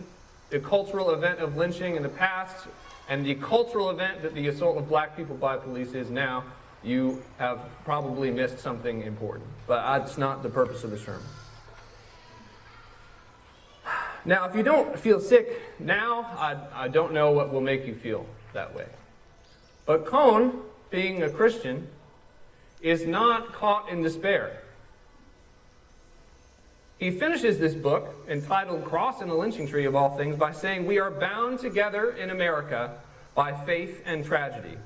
the 0.52 0.60
cultural 0.60 1.12
event 1.12 1.40
of 1.40 1.58
lynching 1.58 1.96
in 1.96 2.04
the 2.04 2.10
past 2.10 2.68
and 3.10 3.26
the 3.26 3.36
cultural 3.36 3.90
event 3.90 4.22
that 4.22 4.36
the 4.36 4.48
assault 4.48 4.78
of 4.78 4.88
black 4.88 5.18
people 5.18 5.36
by 5.36 5.58
police 5.58 5.94
is 5.94 6.10
now, 6.10 6.44
you 6.84 7.22
have 7.38 7.60
probably 7.84 8.32
missed 8.32 8.60
something 8.60 9.02
important. 9.04 9.48
But 9.66 9.82
that's 9.98 10.18
not 10.18 10.44
the 10.44 10.50
purpose 10.50 10.84
of 10.84 10.92
the 10.92 10.98
sermon. 10.98 11.24
Now, 14.24 14.46
if 14.46 14.56
you 14.56 14.62
don't 14.62 14.98
feel 15.00 15.20
sick 15.20 15.60
now, 15.80 16.22
I, 16.38 16.84
I 16.84 16.88
don't 16.90 17.12
know 17.12 17.32
what 17.32 17.52
will 17.52 17.62
make 17.62 17.88
you 17.88 17.96
feel 17.96 18.26
that 18.54 18.76
way. 18.76 18.86
But 19.88 20.06
Cone, 20.06 20.62
being 20.92 21.24
a 21.24 21.30
Christian, 21.30 21.88
is 22.82 23.08
not 23.08 23.54
caught 23.54 23.90
in 23.90 24.04
despair. 24.04 24.61
He 27.02 27.10
finishes 27.10 27.58
this 27.58 27.74
book, 27.74 28.14
entitled 28.28 28.86
Cross 28.86 29.22
and 29.22 29.32
the 29.32 29.34
Lynching 29.34 29.68
Tree 29.68 29.86
of 29.86 29.96
All 29.96 30.16
Things, 30.16 30.36
by 30.36 30.52
saying, 30.52 30.86
We 30.86 31.00
are 31.00 31.10
bound 31.10 31.58
together 31.58 32.12
in 32.12 32.30
America 32.30 33.00
by 33.34 33.54
faith 33.66 34.04
and 34.06 34.24
tragedy. 34.24 34.78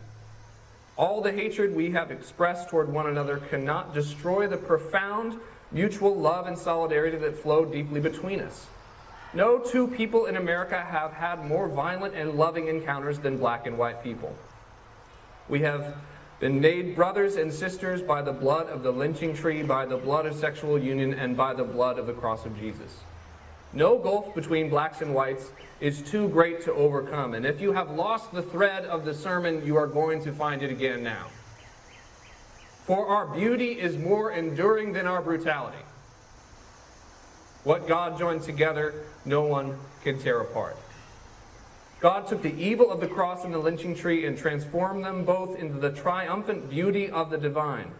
All 0.95 1.19
the 1.19 1.33
hatred 1.33 1.75
we 1.75 1.91
have 1.91 2.11
expressed 2.11 2.69
toward 2.69 2.87
one 2.87 3.07
another 3.07 3.39
cannot 3.49 3.93
destroy 3.93 4.47
the 4.47 4.55
profound 4.55 5.37
mutual 5.73 6.15
love 6.15 6.47
and 6.47 6.57
solidarity 6.57 7.17
that 7.17 7.37
flow 7.37 7.65
deeply 7.65 7.99
between 7.99 8.39
us. 8.39 8.67
No 9.33 9.59
two 9.59 9.85
people 9.85 10.27
in 10.27 10.37
America 10.37 10.79
have 10.79 11.11
had 11.11 11.45
more 11.45 11.67
violent 11.67 12.15
and 12.15 12.35
loving 12.35 12.69
encounters 12.69 13.19
than 13.19 13.39
black 13.39 13.67
and 13.67 13.77
white 13.77 14.01
people. 14.01 14.33
We 15.49 15.59
have 15.63 15.93
been 16.39 16.59
made 16.59 16.95
brothers 16.95 17.35
and 17.35 17.53
sisters 17.53 18.01
by 18.01 18.21
the 18.21 18.33
blood 18.33 18.67
of 18.67 18.83
the 18.83 18.91
lynching 18.91 19.33
tree, 19.33 19.63
by 19.63 19.85
the 19.85 19.97
blood 19.97 20.25
of 20.25 20.35
sexual 20.35 20.77
union, 20.77 21.13
and 21.13 21.37
by 21.37 21.53
the 21.53 21.63
blood 21.63 21.97
of 21.97 22.07
the 22.07 22.13
cross 22.13 22.45
of 22.45 22.59
Jesus. 22.59 22.99
No 23.73 23.97
gulf 23.97 24.33
between 24.35 24.69
blacks 24.69 25.01
and 25.01 25.13
whites 25.13 25.51
is 25.79 26.01
too 26.01 26.29
great 26.29 26.61
to 26.61 26.73
overcome. 26.73 27.33
And 27.33 27.45
if 27.45 27.59
you 27.59 27.73
have 27.73 27.91
lost 27.91 28.31
the 28.31 28.41
thread 28.41 28.85
of 28.85 29.05
the 29.05 29.13
sermon, 29.13 29.65
you 29.65 29.75
are 29.77 29.87
going 29.87 30.23
to 30.23 30.31
find 30.31 30.61
it 30.63 30.71
again 30.71 31.03
now. 31.03 31.27
For 32.85 33.07
our 33.07 33.25
beauty 33.25 33.79
is 33.79 33.97
more 33.97 34.31
enduring 34.31 34.93
than 34.93 35.07
our 35.07 35.21
brutality. 35.21 35.83
What 37.63 37.87
God 37.87 38.19
joined 38.19 38.43
together, 38.43 38.93
no 39.25 39.41
one 39.41 39.77
can 40.03 40.19
tear 40.19 40.39
apart. 40.41 40.77
God 41.99 42.27
took 42.27 42.41
the 42.41 42.53
evil 42.55 42.91
of 42.91 42.99
the 42.99 43.07
cross 43.07 43.45
and 43.45 43.53
the 43.53 43.59
lynching 43.59 43.95
tree 43.95 44.25
and 44.25 44.37
transformed 44.37 45.03
them 45.03 45.23
both 45.23 45.57
into 45.57 45.79
the 45.79 45.91
triumphant 45.91 46.69
beauty 46.69 47.09
of 47.09 47.29
the 47.29 47.37
divine. 47.37 47.91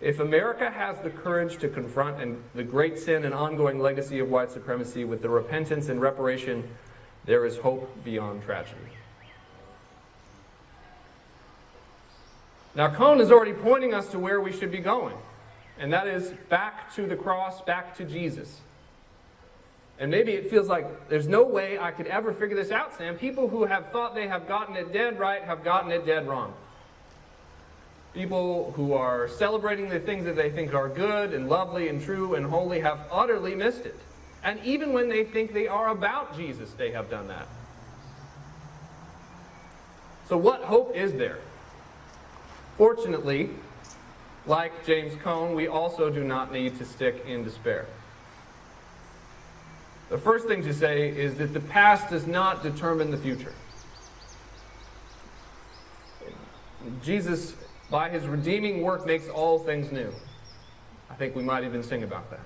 If 0.00 0.20
America 0.20 0.70
has 0.70 1.00
the 1.00 1.10
courage 1.10 1.58
to 1.58 1.68
confront 1.68 2.20
and 2.20 2.42
the 2.54 2.62
great 2.62 2.98
sin 2.98 3.24
and 3.24 3.34
ongoing 3.34 3.80
legacy 3.80 4.20
of 4.20 4.28
white 4.28 4.50
supremacy 4.52 5.04
with 5.04 5.22
the 5.22 5.28
repentance 5.28 5.88
and 5.88 6.00
reparation 6.00 6.68
There 7.24 7.44
is 7.44 7.58
hope 7.58 8.04
beyond 8.04 8.42
tragedy. 8.42 8.80
Now, 12.74 12.88
Cone 12.94 13.20
is 13.20 13.30
already 13.30 13.52
pointing 13.52 13.92
us 13.92 14.08
to 14.12 14.18
where 14.18 14.40
we 14.40 14.50
should 14.50 14.70
be 14.70 14.78
going, 14.78 15.16
and 15.78 15.92
that 15.92 16.06
is 16.06 16.32
back 16.48 16.94
to 16.94 17.06
the 17.06 17.16
cross, 17.16 17.60
back 17.60 17.94
to 17.96 18.04
Jesus. 18.04 18.60
And 20.00 20.10
maybe 20.10 20.32
it 20.32 20.48
feels 20.48 20.68
like 20.68 21.08
there's 21.08 21.26
no 21.26 21.42
way 21.42 21.78
I 21.78 21.90
could 21.90 22.06
ever 22.06 22.32
figure 22.32 22.56
this 22.56 22.70
out, 22.70 22.96
Sam. 22.96 23.16
People 23.16 23.48
who 23.48 23.64
have 23.64 23.90
thought 23.90 24.14
they 24.14 24.28
have 24.28 24.46
gotten 24.46 24.76
it 24.76 24.92
dead 24.92 25.18
right 25.18 25.42
have 25.42 25.64
gotten 25.64 25.90
it 25.90 26.06
dead 26.06 26.28
wrong. 26.28 26.54
People 28.14 28.72
who 28.76 28.94
are 28.94 29.28
celebrating 29.28 29.88
the 29.88 30.00
things 30.00 30.24
that 30.24 30.36
they 30.36 30.50
think 30.50 30.72
are 30.72 30.88
good 30.88 31.34
and 31.34 31.48
lovely 31.48 31.88
and 31.88 32.02
true 32.02 32.36
and 32.36 32.46
holy 32.46 32.80
have 32.80 33.00
utterly 33.10 33.54
missed 33.54 33.86
it. 33.86 33.98
And 34.44 34.60
even 34.64 34.92
when 34.92 35.08
they 35.08 35.24
think 35.24 35.52
they 35.52 35.66
are 35.66 35.88
about 35.88 36.36
Jesus, 36.36 36.70
they 36.72 36.92
have 36.92 37.10
done 37.10 37.28
that. 37.28 37.48
So, 40.28 40.36
what 40.36 40.62
hope 40.62 40.94
is 40.94 41.14
there? 41.14 41.38
Fortunately, 42.76 43.50
like 44.46 44.86
James 44.86 45.14
Cone, 45.22 45.54
we 45.54 45.66
also 45.66 46.08
do 46.08 46.22
not 46.22 46.52
need 46.52 46.78
to 46.78 46.84
stick 46.84 47.24
in 47.26 47.42
despair. 47.42 47.86
The 50.08 50.18
first 50.18 50.46
thing 50.46 50.62
to 50.62 50.72
say 50.72 51.10
is 51.10 51.34
that 51.36 51.52
the 51.52 51.60
past 51.60 52.08
does 52.08 52.26
not 52.26 52.62
determine 52.62 53.10
the 53.10 53.18
future. 53.18 53.52
Jesus, 57.02 57.54
by 57.90 58.08
his 58.08 58.26
redeeming 58.26 58.82
work, 58.82 59.04
makes 59.04 59.28
all 59.28 59.58
things 59.58 59.92
new. 59.92 60.12
I 61.10 61.14
think 61.14 61.34
we 61.34 61.42
might 61.42 61.64
even 61.64 61.82
sing 61.82 62.02
about 62.04 62.30
that. 62.30 62.40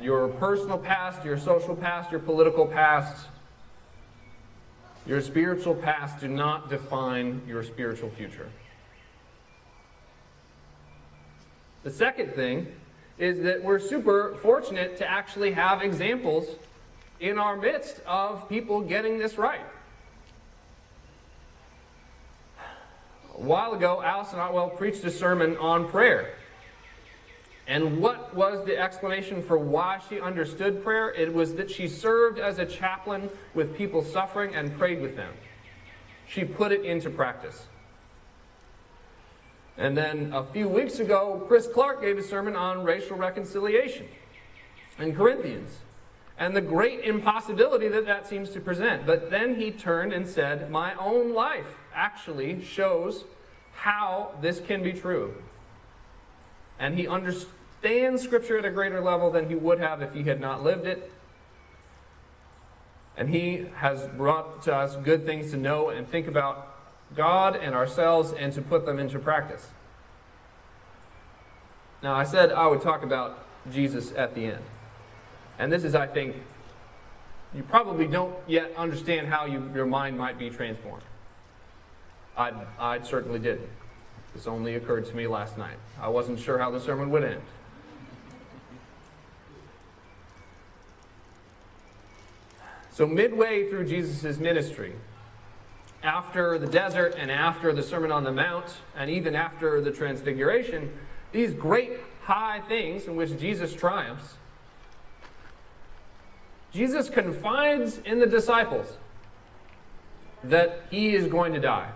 Your 0.00 0.28
personal 0.28 0.78
past, 0.78 1.24
your 1.24 1.36
social 1.38 1.74
past, 1.74 2.12
your 2.12 2.20
political 2.20 2.66
past, 2.66 3.26
your 5.04 5.20
spiritual 5.20 5.74
past 5.74 6.20
do 6.20 6.28
not 6.28 6.70
define 6.70 7.42
your 7.48 7.64
spiritual 7.64 8.10
future. 8.10 8.48
The 11.82 11.90
second 11.90 12.34
thing 12.34 12.68
is 13.18 13.40
that 13.40 13.62
we're 13.62 13.80
super 13.80 14.36
fortunate 14.42 14.96
to 14.98 15.10
actually 15.10 15.52
have 15.52 15.82
examples 15.82 16.46
in 17.20 17.38
our 17.38 17.56
midst 17.56 18.00
of 18.06 18.48
people 18.48 18.80
getting 18.80 19.18
this 19.18 19.38
right. 19.38 19.64
A 23.36 23.40
while 23.40 23.72
ago, 23.72 24.02
Allison 24.02 24.38
Otwell 24.38 24.70
preached 24.70 25.04
a 25.04 25.10
sermon 25.10 25.56
on 25.56 25.88
prayer. 25.88 26.34
And 27.66 28.00
what 28.00 28.34
was 28.34 28.64
the 28.64 28.78
explanation 28.78 29.42
for 29.42 29.58
why 29.58 30.00
she 30.08 30.20
understood 30.20 30.82
prayer? 30.82 31.12
It 31.12 31.32
was 31.32 31.54
that 31.56 31.70
she 31.70 31.86
served 31.86 32.38
as 32.38 32.58
a 32.58 32.64
chaplain 32.64 33.28
with 33.54 33.76
people 33.76 34.02
suffering 34.02 34.54
and 34.54 34.76
prayed 34.78 35.02
with 35.02 35.16
them. 35.16 35.34
She 36.26 36.44
put 36.44 36.72
it 36.72 36.84
into 36.84 37.10
practice. 37.10 37.66
And 39.78 39.96
then 39.96 40.32
a 40.32 40.44
few 40.44 40.68
weeks 40.68 40.98
ago, 40.98 41.44
Chris 41.46 41.68
Clark 41.68 42.02
gave 42.02 42.18
a 42.18 42.22
sermon 42.22 42.56
on 42.56 42.82
racial 42.82 43.16
reconciliation 43.16 44.08
in 44.98 45.14
Corinthians 45.14 45.70
and 46.36 46.54
the 46.54 46.60
great 46.60 47.00
impossibility 47.00 47.86
that 47.88 48.04
that 48.06 48.26
seems 48.26 48.50
to 48.50 48.60
present. 48.60 49.06
But 49.06 49.30
then 49.30 49.54
he 49.54 49.70
turned 49.70 50.12
and 50.12 50.26
said, 50.26 50.70
My 50.70 50.94
own 50.94 51.32
life 51.32 51.76
actually 51.94 52.62
shows 52.64 53.24
how 53.72 54.32
this 54.40 54.60
can 54.60 54.82
be 54.82 54.92
true. 54.92 55.34
And 56.80 56.96
he 56.96 57.06
understands 57.06 58.22
Scripture 58.22 58.58
at 58.58 58.64
a 58.64 58.70
greater 58.70 59.00
level 59.00 59.30
than 59.30 59.48
he 59.48 59.54
would 59.54 59.78
have 59.78 60.02
if 60.02 60.12
he 60.12 60.24
had 60.24 60.40
not 60.40 60.64
lived 60.64 60.86
it. 60.86 61.10
And 63.16 63.28
he 63.28 63.66
has 63.76 64.08
brought 64.16 64.62
to 64.62 64.74
us 64.74 64.96
good 64.96 65.24
things 65.24 65.52
to 65.52 65.56
know 65.56 65.90
and 65.90 66.08
think 66.08 66.26
about 66.26 66.77
God 67.14 67.56
and 67.56 67.74
ourselves 67.74 68.32
and 68.32 68.52
to 68.52 68.62
put 68.62 68.84
them 68.86 68.98
into 68.98 69.18
practice. 69.18 69.68
Now, 72.02 72.14
I 72.14 72.24
said 72.24 72.52
I 72.52 72.66
would 72.66 72.80
talk 72.80 73.02
about 73.02 73.44
Jesus 73.72 74.12
at 74.12 74.34
the 74.34 74.46
end. 74.46 74.64
And 75.58 75.72
this 75.72 75.84
is, 75.84 75.94
I 75.94 76.06
think, 76.06 76.36
you 77.54 77.62
probably 77.62 78.06
don't 78.06 78.34
yet 78.46 78.72
understand 78.76 79.26
how 79.26 79.46
you, 79.46 79.70
your 79.74 79.86
mind 79.86 80.16
might 80.16 80.38
be 80.38 80.50
transformed. 80.50 81.02
I, 82.36 82.52
I 82.78 83.00
certainly 83.02 83.38
didn't. 83.38 83.68
This 84.34 84.46
only 84.46 84.76
occurred 84.76 85.06
to 85.06 85.16
me 85.16 85.26
last 85.26 85.58
night. 85.58 85.76
I 86.00 86.08
wasn't 86.08 86.38
sure 86.38 86.58
how 86.58 86.70
the 86.70 86.78
sermon 86.78 87.10
would 87.10 87.24
end. 87.24 87.42
So, 92.92 93.06
midway 93.06 93.68
through 93.70 93.86
Jesus' 93.86 94.38
ministry, 94.38 94.92
after 96.02 96.58
the 96.58 96.66
desert 96.66 97.14
and 97.18 97.30
after 97.30 97.72
the 97.72 97.82
Sermon 97.82 98.12
on 98.12 98.24
the 98.24 98.32
Mount, 98.32 98.66
and 98.96 99.10
even 99.10 99.34
after 99.34 99.80
the 99.80 99.90
Transfiguration, 99.90 100.92
these 101.32 101.52
great 101.52 101.92
high 102.22 102.60
things 102.68 103.06
in 103.06 103.16
which 103.16 103.38
Jesus 103.38 103.74
triumphs, 103.74 104.34
Jesus 106.72 107.08
confides 107.08 107.98
in 108.04 108.18
the 108.18 108.26
disciples 108.26 108.98
that 110.44 110.82
he 110.90 111.14
is 111.14 111.26
going 111.26 111.52
to 111.54 111.60
die. 111.60 111.90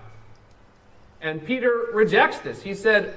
And 1.21 1.45
Peter 1.45 1.87
rejects 1.93 2.38
this. 2.38 2.62
He 2.62 2.75
said, 2.75 3.15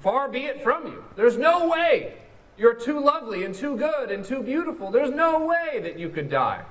Far 0.00 0.28
be 0.28 0.44
it 0.44 0.62
from 0.62 0.86
you. 0.86 1.02
There's 1.16 1.36
no 1.36 1.68
way. 1.68 2.14
You're 2.56 2.74
too 2.74 3.00
lovely 3.00 3.44
and 3.44 3.54
too 3.54 3.76
good 3.76 4.10
and 4.10 4.24
too 4.24 4.42
beautiful. 4.42 4.90
There's 4.90 5.10
no 5.10 5.46
way 5.46 5.80
that 5.80 5.98
you 5.98 6.08
could 6.08 6.28
die. 6.28 6.62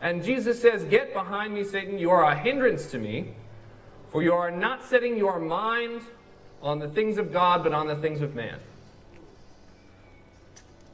And 0.00 0.24
Jesus 0.24 0.60
says, 0.60 0.84
Get 0.84 1.12
behind 1.12 1.54
me, 1.54 1.64
Satan. 1.64 1.98
You 1.98 2.10
are 2.10 2.24
a 2.24 2.34
hindrance 2.34 2.86
to 2.92 2.98
me, 2.98 3.34
for 4.10 4.22
you 4.22 4.32
are 4.32 4.50
not 4.50 4.84
setting 4.84 5.16
your 5.16 5.38
mind 5.38 6.02
on 6.62 6.78
the 6.78 6.88
things 6.88 7.18
of 7.18 7.32
God, 7.32 7.62
but 7.62 7.72
on 7.72 7.86
the 7.86 7.96
things 7.96 8.20
of 8.20 8.34
man. 8.34 8.58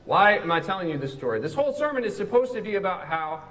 Why 0.05 0.38
am 0.38 0.53
I 0.53 0.61
telling 0.61 0.88
you 0.88 0.99
this 0.99 1.12
story? 1.12 1.40
This 1.40 1.55
whole 1.55 1.73
sermon 1.73 2.05
is 2.05 2.16
supposed 2.16 2.53
to 2.55 2.61
be 2.61 2.77
about 2.77 3.07
how 3.07 3.42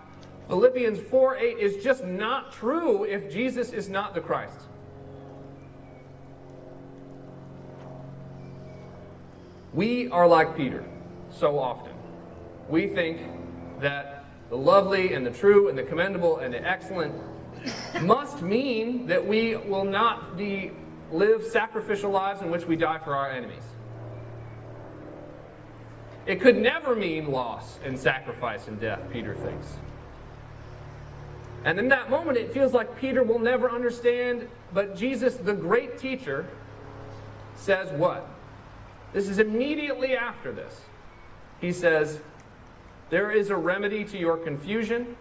Philippians 0.48 1.00
4 1.00 1.38
8 1.38 1.58
is 1.58 1.84
just 1.84 2.06
not 2.06 2.54
true 2.54 3.04
if 3.04 3.32
Jesus 3.32 3.74
is 3.74 3.90
not 3.90 4.14
the 4.14 4.22
Christ. 4.22 4.60
We 9.74 10.10
are 10.10 10.26
like 10.26 10.56
Peter 10.56 10.86
so 11.30 11.60
often. 11.60 11.92
We 12.70 12.88
think 12.88 13.20
that 13.82 14.15
the 14.56 14.62
lovely 14.62 15.12
and 15.12 15.26
the 15.26 15.32
true 15.32 15.68
and 15.68 15.78
the 15.78 15.84
commendable 15.84 16.38
and 16.38 16.54
the 16.54 16.66
excellent 16.66 17.14
must 18.02 18.42
mean 18.42 19.06
that 19.08 19.26
we 19.28 19.58
will 19.58 19.84
not 19.84 20.38
be 20.38 20.72
live 21.12 21.44
sacrificial 21.44 22.10
lives 22.10 22.42
in 22.42 22.50
which 22.50 22.66
we 22.66 22.78
die 22.78 22.98
for 23.00 23.14
our 23.14 23.30
enemies. 23.30 23.64
It 26.26 26.40
could 26.40 26.56
never 26.56 26.96
mean 26.96 27.30
loss 27.32 27.80
and 27.84 28.00
sacrifice 28.00 28.70
and 28.70 28.80
death, 28.80 29.02
Peter 29.12 29.36
thinks. 29.36 29.74
And 31.66 31.78
in 31.78 31.90
that 31.90 32.10
moment, 32.10 32.38
it 32.38 32.54
feels 32.54 32.72
like 32.72 32.98
Peter 32.98 33.24
will 33.24 33.40
never 33.40 33.70
understand, 33.70 34.48
but 34.74 34.96
Jesus, 34.96 35.36
the 35.36 35.54
great 35.54 35.98
teacher, 35.98 36.48
says 37.58 37.92
what? 37.92 38.26
This 39.12 39.28
is 39.28 39.38
immediately 39.38 40.16
after 40.16 40.54
this. 40.54 40.80
He 41.60 41.74
says, 41.74 42.22
There 43.10 43.32
is 43.32 43.50
a 43.50 43.56
remedy 43.56 44.04
to 44.06 44.18
your 44.18 44.38
confusion. 44.38 45.16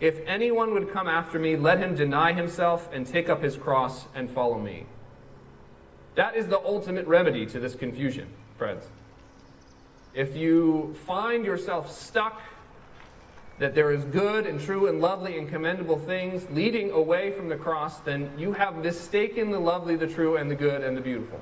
If 0.00 0.20
anyone 0.26 0.72
would 0.74 0.92
come 0.92 1.08
after 1.08 1.38
me, 1.38 1.56
let 1.56 1.78
him 1.78 1.94
deny 1.94 2.32
himself 2.32 2.88
and 2.92 3.06
take 3.06 3.28
up 3.28 3.42
his 3.42 3.56
cross 3.56 4.06
and 4.14 4.30
follow 4.30 4.58
me. 4.58 4.86
That 6.14 6.36
is 6.36 6.46
the 6.46 6.58
ultimate 6.58 7.06
remedy 7.06 7.46
to 7.46 7.60
this 7.60 7.74
confusion, 7.74 8.28
friends. 8.56 8.84
If 10.14 10.36
you 10.36 10.96
find 11.06 11.44
yourself 11.44 11.92
stuck, 11.92 12.40
that 13.58 13.74
there 13.74 13.90
is 13.90 14.04
good 14.04 14.46
and 14.46 14.60
true 14.60 14.86
and 14.86 15.00
lovely 15.00 15.38
and 15.38 15.48
commendable 15.48 15.98
things 15.98 16.46
leading 16.50 16.90
away 16.90 17.32
from 17.32 17.48
the 17.48 17.56
cross, 17.56 18.00
then 18.00 18.30
you 18.38 18.52
have 18.52 18.76
mistaken 18.76 19.50
the 19.50 19.58
lovely, 19.58 19.96
the 19.96 20.06
true, 20.06 20.36
and 20.36 20.50
the 20.50 20.54
good 20.54 20.82
and 20.82 20.96
the 20.96 21.00
beautiful. 21.00 21.40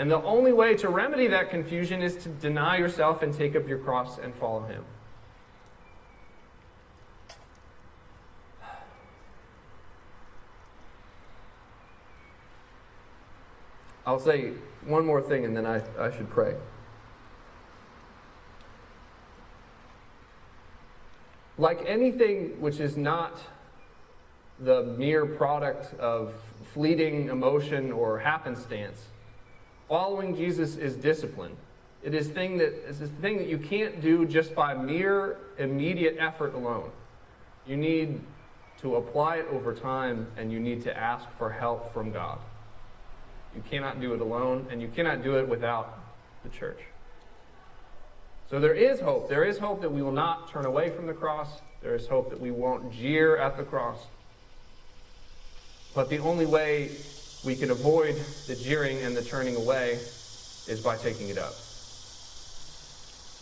And 0.00 0.10
the 0.10 0.22
only 0.22 0.50
way 0.50 0.76
to 0.76 0.88
remedy 0.88 1.26
that 1.26 1.50
confusion 1.50 2.00
is 2.00 2.16
to 2.22 2.30
deny 2.30 2.78
yourself 2.78 3.20
and 3.22 3.34
take 3.34 3.54
up 3.54 3.68
your 3.68 3.76
cross 3.76 4.16
and 4.16 4.34
follow 4.34 4.62
him. 4.62 4.82
I'll 14.06 14.18
say 14.18 14.52
one 14.86 15.04
more 15.04 15.20
thing 15.20 15.44
and 15.44 15.54
then 15.54 15.66
I, 15.66 15.82
I 15.98 16.10
should 16.10 16.30
pray. 16.30 16.54
Like 21.58 21.84
anything 21.84 22.58
which 22.58 22.80
is 22.80 22.96
not 22.96 23.38
the 24.58 24.82
mere 24.82 25.26
product 25.26 25.92
of 26.00 26.32
fleeting 26.72 27.28
emotion 27.28 27.92
or 27.92 28.18
happenstance, 28.18 29.04
following 29.90 30.36
Jesus 30.36 30.76
is 30.76 30.94
discipline 30.94 31.56
It 32.04 32.14
is 32.14 32.28
thing 32.28 32.56
that 32.58 32.72
it's 32.88 33.00
a 33.00 33.08
thing 33.08 33.38
that 33.38 33.48
you 33.48 33.58
can't 33.58 34.00
do 34.00 34.24
just 34.24 34.54
by 34.54 34.72
mere 34.72 35.36
immediate 35.58 36.16
effort 36.18 36.54
alone. 36.54 36.90
You 37.66 37.76
need 37.76 38.20
to 38.80 38.96
apply 38.96 39.38
it 39.38 39.46
over 39.52 39.74
time 39.74 40.28
and 40.38 40.50
you 40.50 40.60
need 40.60 40.82
to 40.84 40.96
ask 40.96 41.26
for 41.36 41.50
help 41.50 41.92
from 41.92 42.12
God. 42.12 42.38
You 43.54 43.62
cannot 43.68 44.00
do 44.00 44.14
it 44.14 44.20
alone 44.20 44.66
and 44.70 44.80
you 44.80 44.88
cannot 44.88 45.22
do 45.24 45.36
it 45.38 45.46
without 45.46 45.98
the 46.44 46.48
church. 46.48 46.78
So 48.48 48.60
there 48.60 48.74
is 48.74 49.00
hope. 49.00 49.28
There 49.28 49.44
is 49.44 49.58
hope 49.58 49.82
that 49.82 49.90
we 49.92 50.02
will 50.02 50.12
not 50.12 50.50
turn 50.50 50.66
away 50.66 50.90
from 50.90 51.06
the 51.06 51.12
cross. 51.12 51.60
There 51.82 51.96
is 51.96 52.06
hope 52.06 52.30
that 52.30 52.40
we 52.40 52.52
won't 52.52 52.92
jeer 52.92 53.36
at 53.36 53.56
the 53.56 53.64
cross. 53.64 53.98
But 55.94 56.08
the 56.08 56.18
only 56.20 56.46
way 56.46 56.92
we 57.44 57.56
can 57.56 57.70
avoid 57.70 58.16
the 58.46 58.54
jeering 58.54 58.98
and 58.98 59.16
the 59.16 59.22
turning 59.22 59.56
away 59.56 59.92
is 60.68 60.80
by 60.82 60.96
taking 60.96 61.28
it 61.28 61.38
up. 61.38 61.54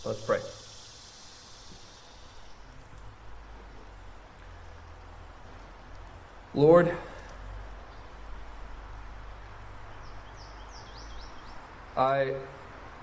Let's 0.04 0.20
pray. 0.24 0.40
Lord, 6.54 6.94
I 11.96 12.34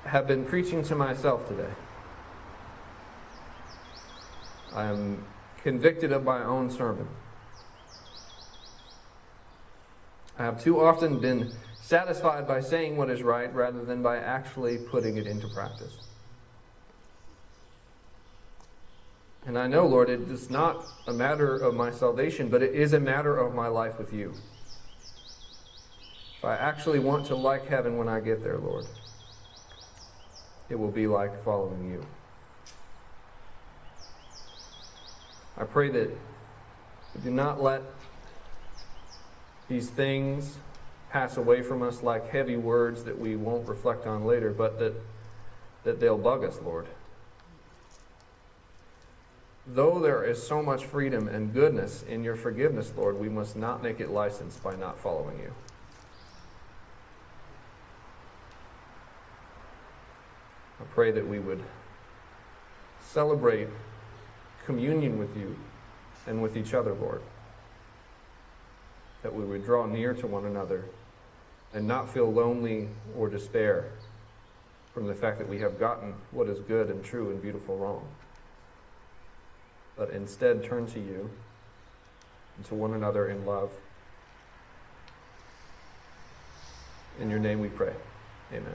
have 0.06 0.28
been 0.28 0.46
preaching 0.46 0.84
to 0.84 0.96
myself 0.96 1.48
today. 1.48 1.70
I 4.74 4.86
am 4.86 5.26
convicted 5.62 6.12
of 6.12 6.24
my 6.24 6.44
own 6.44 6.70
sermon. 6.70 7.08
I 10.38 10.44
have 10.44 10.62
too 10.62 10.82
often 10.82 11.20
been 11.20 11.54
satisfied 11.80 12.48
by 12.48 12.62
saying 12.62 12.98
what 12.98 13.10
is 13.10 13.24
right 13.24 13.54
rather 13.54 13.84
than 13.86 14.02
by 14.02 14.18
actually 14.18 14.78
putting 14.78 15.18
it 15.18 15.28
into 15.28 15.48
practice. 15.48 15.98
And 19.46 19.58
I 19.58 19.68
know, 19.68 19.86
Lord, 19.86 20.10
it 20.10 20.22
is 20.22 20.50
not 20.50 20.88
a 21.06 21.14
matter 21.14 21.58
of 21.58 21.76
my 21.76 21.92
salvation, 21.92 22.50
but 22.50 22.64
it 22.64 22.74
is 22.74 22.94
a 22.94 23.00
matter 23.00 23.38
of 23.38 23.54
my 23.54 23.68
life 23.68 24.00
with 24.00 24.12
you. 24.12 24.34
If 26.40 26.46
I 26.46 26.56
actually 26.56 27.00
want 27.00 27.28
to 27.28 27.36
like 27.36 27.68
heaven 27.68 27.98
when 27.98 28.10
I 28.10 28.20
get 28.20 28.44
there, 28.44 28.58
Lord, 28.58 28.88
it 30.70 30.76
will 30.76 30.92
be 30.92 31.08
like 31.08 31.44
following 31.44 31.92
you. 31.92 32.04
I 35.58 35.64
pray 35.64 35.90
that 35.90 36.10
we 36.10 37.22
do 37.22 37.30
not 37.30 37.62
let 37.62 37.82
these 39.68 39.90
things 39.90 40.58
pass 41.10 41.38
away 41.38 41.62
from 41.62 41.82
us 41.82 42.04
like 42.04 42.30
heavy 42.30 42.58
words 42.58 43.04
that 43.06 43.18
we 43.18 43.36
won't 43.36 43.68
reflect 43.68 44.06
on 44.06 44.26
later, 44.26 44.52
but 44.52 44.78
that, 44.80 44.94
that 45.84 46.00
they'll 46.00 46.18
bug 46.18 46.44
us, 46.44 46.60
Lord. 46.64 46.88
Though 49.68 50.00
there 50.00 50.24
is 50.24 50.46
so 50.46 50.62
much 50.62 50.86
freedom 50.86 51.28
and 51.28 51.52
goodness 51.52 52.04
in 52.04 52.24
your 52.24 52.36
forgiveness, 52.36 52.94
Lord, 52.96 53.20
we 53.20 53.30
must 53.30 53.56
not 53.56 53.82
make 53.82 54.00
it 54.00 54.12
licensed 54.12 54.62
by 54.62 54.76
not 54.76 55.00
following 55.00 55.40
you. 55.40 55.52
I 60.80 60.84
pray 60.94 61.12
that 61.12 61.28
we 61.28 61.40
would 61.40 61.64
celebrate 63.02 63.70
communion 64.66 65.18
with 65.18 65.36
you 65.36 65.56
and 66.28 66.44
with 66.44 66.58
each 66.58 66.74
other, 66.74 66.94
Lord. 66.94 67.22
That 69.26 69.34
we 69.34 69.44
would 69.44 69.66
draw 69.66 69.88
near 69.88 70.14
to 70.14 70.28
one 70.28 70.46
another 70.46 70.86
and 71.74 71.88
not 71.88 72.14
feel 72.14 72.32
lonely 72.32 72.90
or 73.18 73.28
despair 73.28 73.90
from 74.94 75.08
the 75.08 75.16
fact 75.16 75.40
that 75.40 75.50
we 75.50 75.58
have 75.62 75.80
gotten 75.80 76.14
what 76.30 76.48
is 76.48 76.60
good 76.60 76.92
and 76.92 77.04
true 77.04 77.32
and 77.32 77.42
beautiful 77.42 77.76
wrong 77.76 78.08
but 79.98 80.10
instead 80.10 80.64
turn 80.64 80.86
to 80.88 81.00
you 81.00 81.30
and 82.58 82.66
to 82.66 82.76
one 82.76 82.94
another 82.94 83.30
in 83.30 83.46
love. 83.46 83.72
In 87.20 87.30
your 87.30 87.40
name 87.40 87.60
we 87.60 87.70
pray. 87.70 87.94
Amen. 88.52 88.74